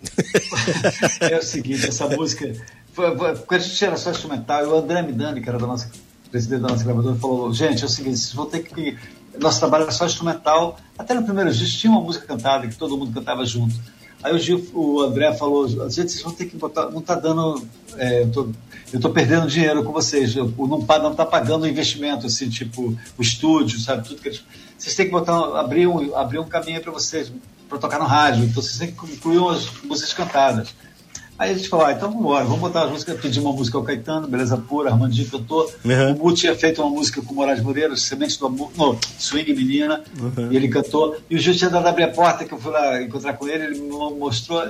[1.20, 2.54] é o seguinte, essa música.
[2.94, 5.68] Foi, foi, porque a gente era só instrumental, e o André Midani, que era da
[5.68, 5.90] nossa,
[6.32, 8.98] presidente da nossa gravadora, falou: gente, é o seguinte, vocês vão ter que.
[9.40, 10.80] Nosso trabalho era só instrumental.
[10.98, 13.76] Até no primeiro disco tinha uma música cantada, que todo mundo cantava junto.
[14.24, 16.90] Aí o, Gil, o André falou: gente, vocês vão ter que botar.
[16.90, 17.62] Não está dando.
[17.98, 18.50] É, eu tô,
[18.94, 20.36] estou perdendo dinheiro com vocês.
[20.36, 24.08] O não não está pagando o investimento, assim, tipo, o estúdio, sabe?
[24.08, 24.44] Tudo que eles
[24.78, 27.32] vocês têm que botar, abrir, um, abrir um caminho para vocês,
[27.70, 28.44] para tocar no rádio.
[28.46, 30.74] Então vocês têm que incluir umas músicas cantadas.
[31.38, 33.78] Aí a gente falou, ah, então vamos embora, vamos botar as músicas, pedir uma música
[33.78, 35.70] ao Caetano, beleza pura, Armandinho cantou.
[35.84, 36.14] Uhum.
[36.14, 39.54] O Mu tinha feito uma música com o Moraes Moreira, Semente do Amor, no, Swing
[39.54, 40.50] Menina, uhum.
[40.50, 41.18] e ele cantou.
[41.30, 43.66] E o Gil tinha dado abrir a porta, que eu fui lá encontrar com ele,
[43.66, 44.62] ele me mostrou,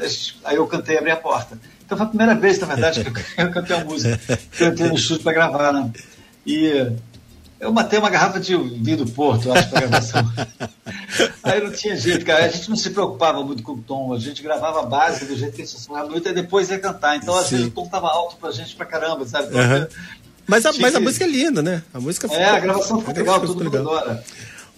[0.43, 1.60] aí eu cantei abrir a porta.
[1.86, 4.20] Então foi a primeira vez, na verdade, que eu, cantei a música.
[4.60, 5.91] Eu entrei no estúdio para gravar, né?
[6.47, 6.91] E
[7.60, 10.32] eu matei uma garrafa de vinho do Porto, acho, para gravação.
[11.43, 12.45] Aí não tinha jeito, cara.
[12.45, 14.14] A gente não se preocupava muito com o tom.
[14.14, 16.80] A gente gravava a base do jeito que a gente sonhava muito e depois ia
[16.80, 17.16] cantar.
[17.16, 17.56] Então, às Sim.
[17.56, 19.47] vezes, o tom tava alto pra gente pra caramba, sabe?
[19.47, 19.88] Então, uhum.
[20.47, 21.82] Mas, a, mas a música é linda, né?
[21.93, 24.24] A música É, a gravação foi legal, todo mundo adora.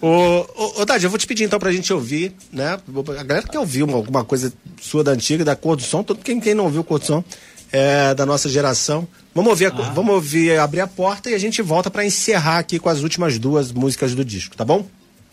[0.00, 2.78] Ô, ô, ô eu vou te pedir então pra gente ouvir, né?
[3.18, 6.20] A galera quer ouvir uma, alguma coisa sua da antiga, da cor do som, todo
[6.20, 7.24] quem, quem não ouviu cor do som
[7.72, 9.06] é da nossa geração.
[9.38, 9.92] Vamos ouvir, ah.
[9.94, 13.38] vamos ouvir abrir a porta e a gente volta para encerrar aqui com as últimas
[13.38, 14.84] duas músicas do disco, tá bom?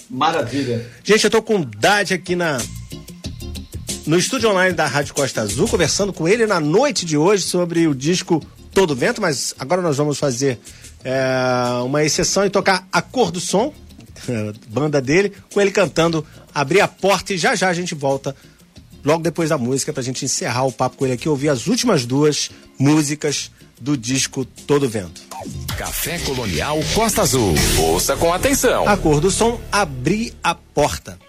[0.07, 0.87] Maravilha.
[1.03, 2.59] Gente, eu tô com Dade aqui na
[4.05, 7.87] no estúdio online da Rádio Costa Azul, conversando com ele na noite de hoje sobre
[7.87, 10.59] o disco Todo Vento, mas agora nós vamos fazer
[11.03, 13.73] é, uma exceção e tocar A Cor do Som,
[14.69, 18.35] banda dele, com ele cantando Abrir a Porta e já já a gente volta
[19.03, 22.05] logo depois da música pra gente encerrar o papo com ele aqui, ouvir as últimas
[22.05, 23.49] duas músicas
[23.79, 25.21] do disco Todo Vento.
[25.77, 27.53] Café Colonial Costa Azul.
[27.79, 28.87] Ouça com atenção.
[28.87, 31.19] A cor do som, abrir a porta.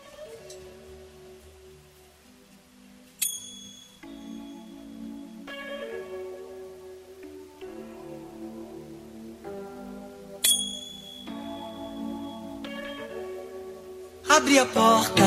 [14.29, 15.25] Abre a porta.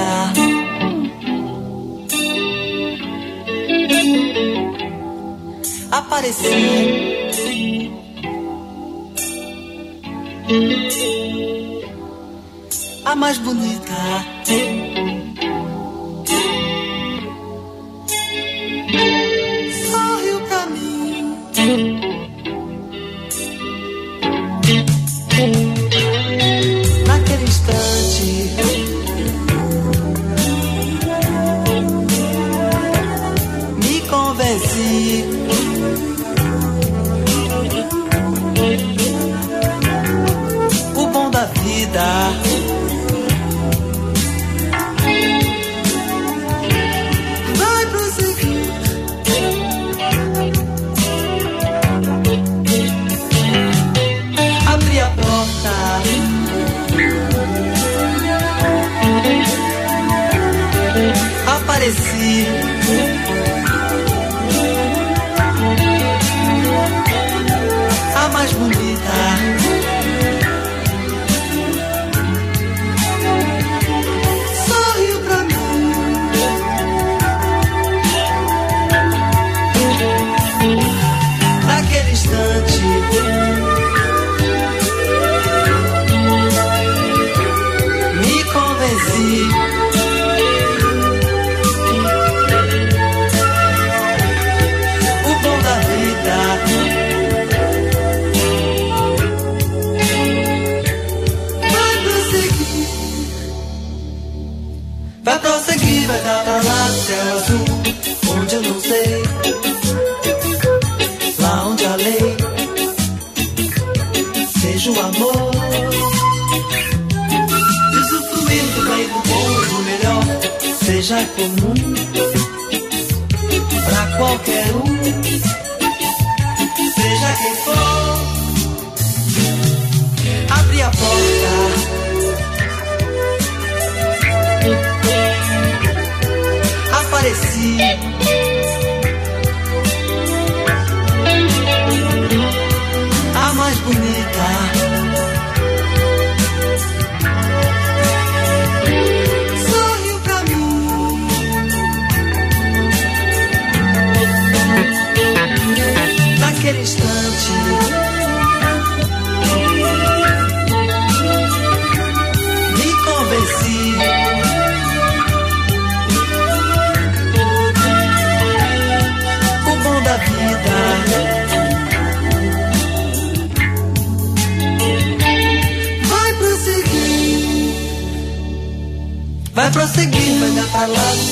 [5.91, 7.91] Apareci.
[13.05, 14.25] A mais bonita.
[19.89, 21.35] Sorriu pra mim.
[27.07, 27.98] Naquele instante.
[41.93, 42.58] Da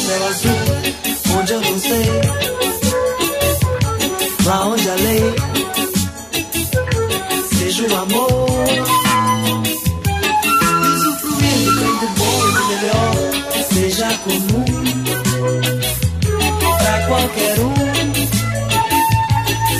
[0.07, 0.51] céu azul.
[1.37, 2.07] Onde eu não sei.
[4.45, 5.35] Lá onde a lei
[7.57, 8.47] seja o amor.
[10.93, 13.13] Usufruir do do bom e do melhor.
[13.73, 14.65] Seja comum
[16.77, 17.73] pra qualquer um.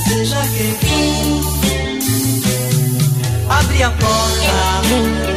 [0.07, 1.41] Seja quem for.
[3.49, 4.55] Abre a porta.
[4.89, 5.36] Muito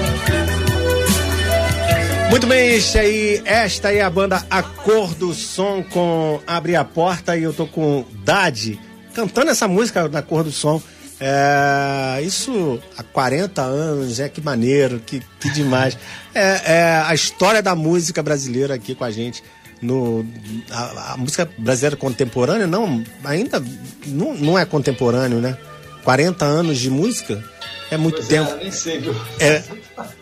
[2.51, 6.85] bem, este aí, esta aí é a banda A Cor do Som com Abre a
[6.85, 8.77] Porta e eu tô com Dade
[9.15, 10.83] cantando essa música da Cor do Som.
[11.21, 15.97] É, isso há 40 anos, é que maneiro, que, que demais.
[16.35, 19.45] É, é a história da música brasileira aqui com a gente.
[19.81, 20.27] No,
[20.73, 23.63] a, a música brasileira contemporânea, não, ainda
[24.09, 25.57] não, não é contemporâneo, né?
[26.03, 27.45] 40 anos de música
[27.91, 28.51] é muito Pois tempo.
[28.51, 29.15] É, nem sei, viu?
[29.39, 29.63] É,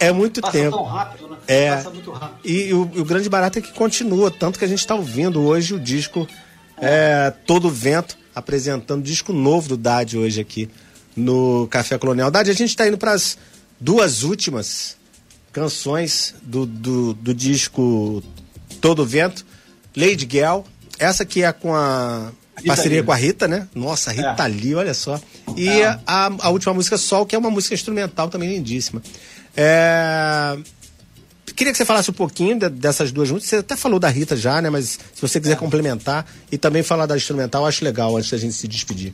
[0.00, 0.76] é muito Passa tempo.
[0.76, 1.27] tão rápido?
[1.48, 1.74] É.
[1.74, 2.40] Passa muito rápido.
[2.44, 5.40] E, o, e o grande barato é que continua, tanto que a gente está ouvindo
[5.40, 6.28] hoje o disco
[6.76, 10.68] é, Todo Vento, apresentando o disco novo do Dade hoje aqui
[11.16, 12.30] no Café Colonial.
[12.30, 13.38] Dade, a gente está indo para as
[13.80, 14.96] duas últimas
[15.50, 18.22] canções do, do, do, disco
[18.80, 19.44] Todo Vento.
[19.96, 20.60] Lady Girl,
[20.98, 23.06] essa que é com a Rita parceria Lee.
[23.06, 23.68] com a Rita, né?
[23.74, 24.48] Nossa, Rita é.
[24.48, 25.18] Lee, olha só.
[25.56, 25.98] E é.
[26.06, 29.02] a, a última música Sol, que é uma música instrumental também lindíssima.
[29.56, 30.58] É...
[31.58, 33.46] Queria que você falasse um pouquinho de, dessas duas juntas.
[33.46, 34.70] Você até falou da Rita já, né?
[34.70, 35.56] Mas se você quiser é.
[35.56, 39.12] complementar e também falar da instrumental, acho legal antes da gente se despedir.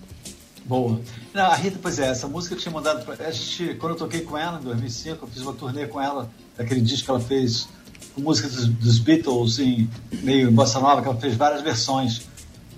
[0.66, 1.00] Boa.
[1.32, 3.14] Não, a Rita, pois é, essa música eu tinha mandado pra.
[3.26, 6.30] A gente, quando eu toquei com ela em 2005, eu fiz uma turnê com ela,
[6.54, 7.66] daquele disco que ela fez,
[8.14, 12.28] com música dos, dos Beatles, em meio em bossa nova, que ela fez várias versões.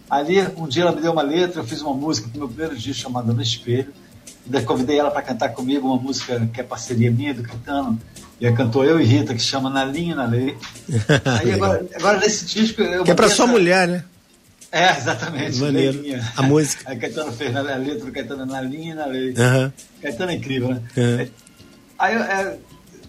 [0.08, 2.76] Ali, um dia ela me deu uma letra, eu fiz uma música pro meu primeiro
[2.76, 3.92] disco chamado No Espelho.
[4.48, 8.00] E convidei ela para cantar comigo uma música que é parceria minha do Caetano.
[8.40, 10.56] E cantou eu e Rita, que chama Na Linha na Lei.
[11.40, 12.82] Aí agora, agora nesse disco.
[13.04, 14.04] Que é para sua mulher, né?
[14.70, 15.58] É, exatamente.
[15.58, 16.02] Maneiro.
[16.36, 16.84] A música.
[16.92, 19.30] A Caetano fez a letra do Caetano na linha e na lei.
[19.30, 19.72] Uhum.
[20.02, 20.82] Caetano é incrível, né?
[20.96, 21.28] Uhum.
[21.98, 22.58] Aí, é,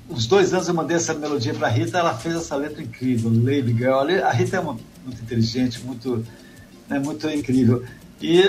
[0.09, 3.73] uns dois anos eu mandei essa melodia para Rita, ela fez essa letra incrível, Lady
[3.73, 4.07] Girl.
[4.23, 6.25] A Rita é uma, muito inteligente, muito,
[6.87, 7.83] né, muito incrível.
[8.21, 8.43] E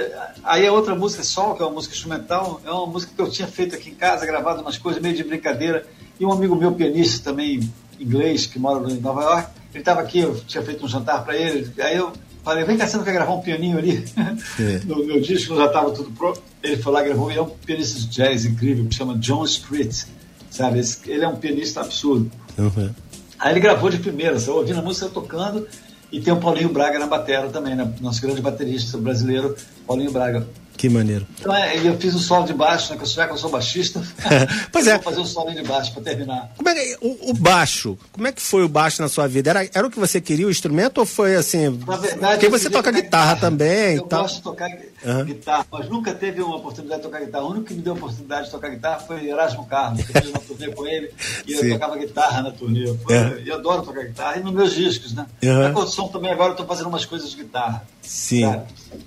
[0.44, 3.28] aí a outra música, Sol, que é uma música instrumental, é uma música que eu
[3.28, 5.84] tinha feito aqui em casa, gravado umas coisas meio de brincadeira.
[6.18, 7.60] E um amigo meu, pianista também,
[7.98, 11.36] inglês, que mora em Nova York, ele estava aqui, eu tinha feito um jantar para
[11.36, 11.70] ele.
[11.80, 12.12] Aí eu
[12.42, 14.04] falei, vem cá, você não quer gravar um pianinho ali?
[14.16, 14.80] É.
[14.86, 16.42] no meu disco já estava tudo pronto.
[16.62, 20.04] Ele foi lá, gravou, ele é um pianista de jazz incrível, que chama John Street,
[20.50, 20.80] sabe?
[21.06, 22.30] Ele é um pianista absurdo.
[22.56, 22.90] Uhum.
[23.38, 25.68] Aí ele gravou de primeira, você ouvindo a música tocando,
[26.10, 27.92] e tem o Paulinho Braga na bateria também, né?
[28.00, 29.54] nosso grande baterista brasileiro,
[29.86, 30.48] Paulinho Braga.
[30.78, 31.26] Que maneiro.
[31.40, 32.96] Então, é, eu fiz o solo de baixo, né?
[32.96, 34.00] Que eu, já que eu sou baixista.
[34.70, 34.94] pois é.
[34.94, 36.52] Vou fazer o solo de baixo para terminar.
[36.56, 39.50] Como é que, o, o, baixo, como é que foi o baixo na sua vida?
[39.50, 41.68] Era, era o que você queria, o instrumento, ou foi assim?
[41.84, 43.96] Na verdade, porque você toca guitarra, guitarra, também.
[43.96, 45.24] Eu gosto de tocar uhum.
[45.24, 47.44] guitarra, mas nunca teve uma oportunidade de tocar guitarra.
[47.44, 50.00] O único que me deu a oportunidade de tocar guitarra foi Erasmo Carlos.
[50.08, 51.10] Eu fiz uma turnê com ele
[51.44, 52.86] e eu tocava guitarra na turnê.
[53.02, 53.42] Foi, uhum.
[53.44, 55.26] Eu adoro tocar guitarra e nos meus discos, né?
[55.42, 55.58] Uhum.
[55.58, 57.82] Na condição também agora eu estou fazendo umas coisas de guitarra.
[58.00, 58.42] Sim.
[58.42, 58.62] Sabe?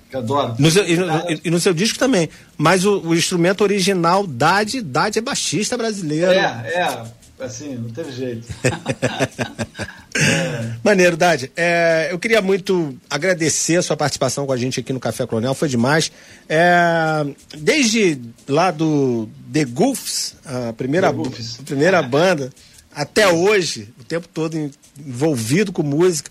[0.08, 0.54] Que eu adoro.
[0.58, 1.06] No seu, e, no,
[1.44, 2.28] e, no, seu disco também.
[2.56, 6.32] Mas o, o instrumento original, Dade, Dade é baixista brasileiro.
[6.32, 7.02] É, é.
[7.40, 8.46] Assim, não teve jeito.
[10.14, 10.76] é.
[10.84, 11.50] Maneiro, Dade.
[11.56, 15.54] É, eu queria muito agradecer a sua participação com a gente aqui no Café Coronel,
[15.54, 16.12] foi demais.
[16.48, 17.26] É,
[17.56, 22.52] desde lá do The Goofs, a primeira, a primeira banda,
[22.94, 26.30] até hoje, o tempo todo envolvido com música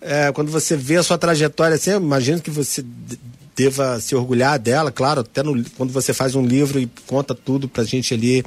[0.00, 2.84] é, quando você vê a sua trajetória assim, imagino que você
[3.54, 7.68] deva se orgulhar dela, claro, até no, quando você faz um livro e conta tudo
[7.68, 8.44] pra gente ali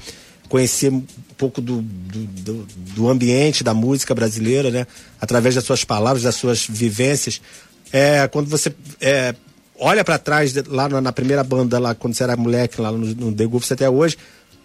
[0.50, 1.04] conhecer um
[1.38, 4.86] pouco do, do, do, ambiente da música brasileira, né?
[5.20, 7.42] Através das suas palavras, das suas vivências.
[7.92, 9.34] É, quando você é,
[9.80, 13.34] olha para trás, lá na, primeira banda, lá quando você era moleque, lá no, no
[13.34, 14.18] The Goofs até hoje,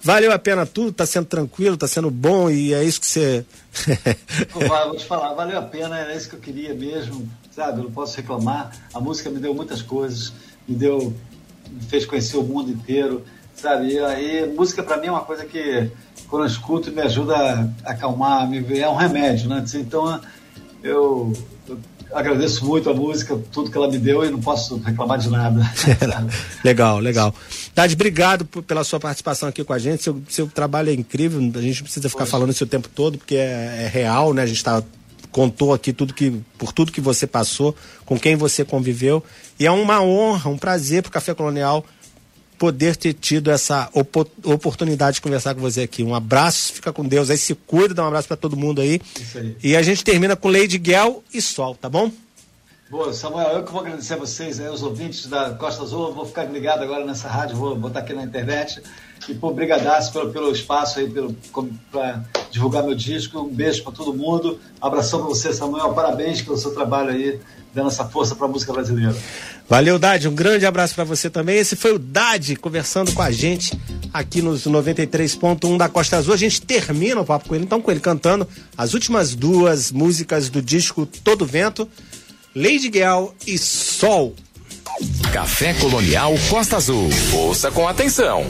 [0.03, 3.45] valeu a pena tudo, tá sendo tranquilo, tá sendo bom e é isso que você.
[4.53, 7.79] vou te falar, valeu a pena, era isso que eu queria mesmo, sabe?
[7.79, 8.73] Eu não posso reclamar.
[8.93, 10.33] A música me deu muitas coisas,
[10.67, 11.15] me deu,
[11.71, 13.25] me fez conhecer o mundo inteiro,
[13.55, 13.93] sabe?
[13.93, 15.91] E aí, música para mim é uma coisa que
[16.29, 17.35] quando eu escuto me ajuda
[17.85, 19.65] a acalmar, me é um remédio, né?
[19.75, 20.21] Então
[20.83, 21.33] eu
[22.13, 25.61] agradeço muito a música, tudo que ela me deu e não posso reclamar de nada.
[26.65, 27.35] legal, legal.
[27.75, 30.03] Tade, obrigado pela sua participação aqui com a gente.
[30.03, 32.31] Seu, seu trabalho é incrível, a gente não precisa ficar Poxa.
[32.31, 34.43] falando isso o tempo todo, porque é, é real, né?
[34.43, 34.83] A gente tá,
[35.31, 39.23] contou aqui tudo que, por tudo que você passou, com quem você conviveu.
[39.59, 41.85] E é uma honra, um prazer para o Café Colonial
[42.59, 46.03] poder ter tido essa oportunidade de conversar com você aqui.
[46.03, 49.01] Um abraço, fica com Deus aí, se cuida, dá um abraço para todo mundo aí.
[49.19, 49.57] Isso aí.
[49.63, 52.11] E a gente termina com Lady Guel e Sol, tá bom?
[52.91, 56.25] Boa, Samuel, eu que vou agradecer a vocês, aí, os ouvintes da Costa Azul, vou
[56.25, 58.83] ficar ligado agora nessa rádio, vou botar aqui na internet.
[59.29, 61.13] E, pô, brigadaço pelo, pelo espaço aí,
[61.91, 63.41] para divulgar meu disco.
[63.41, 64.59] Um beijo para todo mundo.
[64.81, 65.93] Abração para você, Samuel.
[65.93, 67.39] Parabéns pelo seu trabalho aí,
[67.75, 69.15] dando essa força para a música brasileira.
[69.69, 70.27] Valeu, Dade.
[70.27, 71.59] Um grande abraço para você também.
[71.59, 73.79] Esse foi o Dade conversando com a gente
[74.13, 76.33] aqui nos 93.1 da Costa Azul.
[76.33, 80.49] A gente termina o papo com ele, então, com ele cantando as últimas duas músicas
[80.49, 81.87] do disco Todo Vento,
[82.57, 84.35] Lady Girl e Sol.
[85.33, 87.09] Café Colonial Costa Azul.
[87.35, 88.47] Ouça com atenção.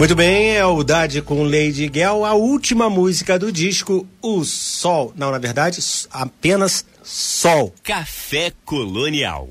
[0.00, 5.12] Muito bem, é o Dade com Lady Gale, a última música do disco, O Sol.
[5.14, 5.78] Não, na verdade,
[6.10, 7.74] apenas Sol.
[7.82, 9.50] Café Colonial.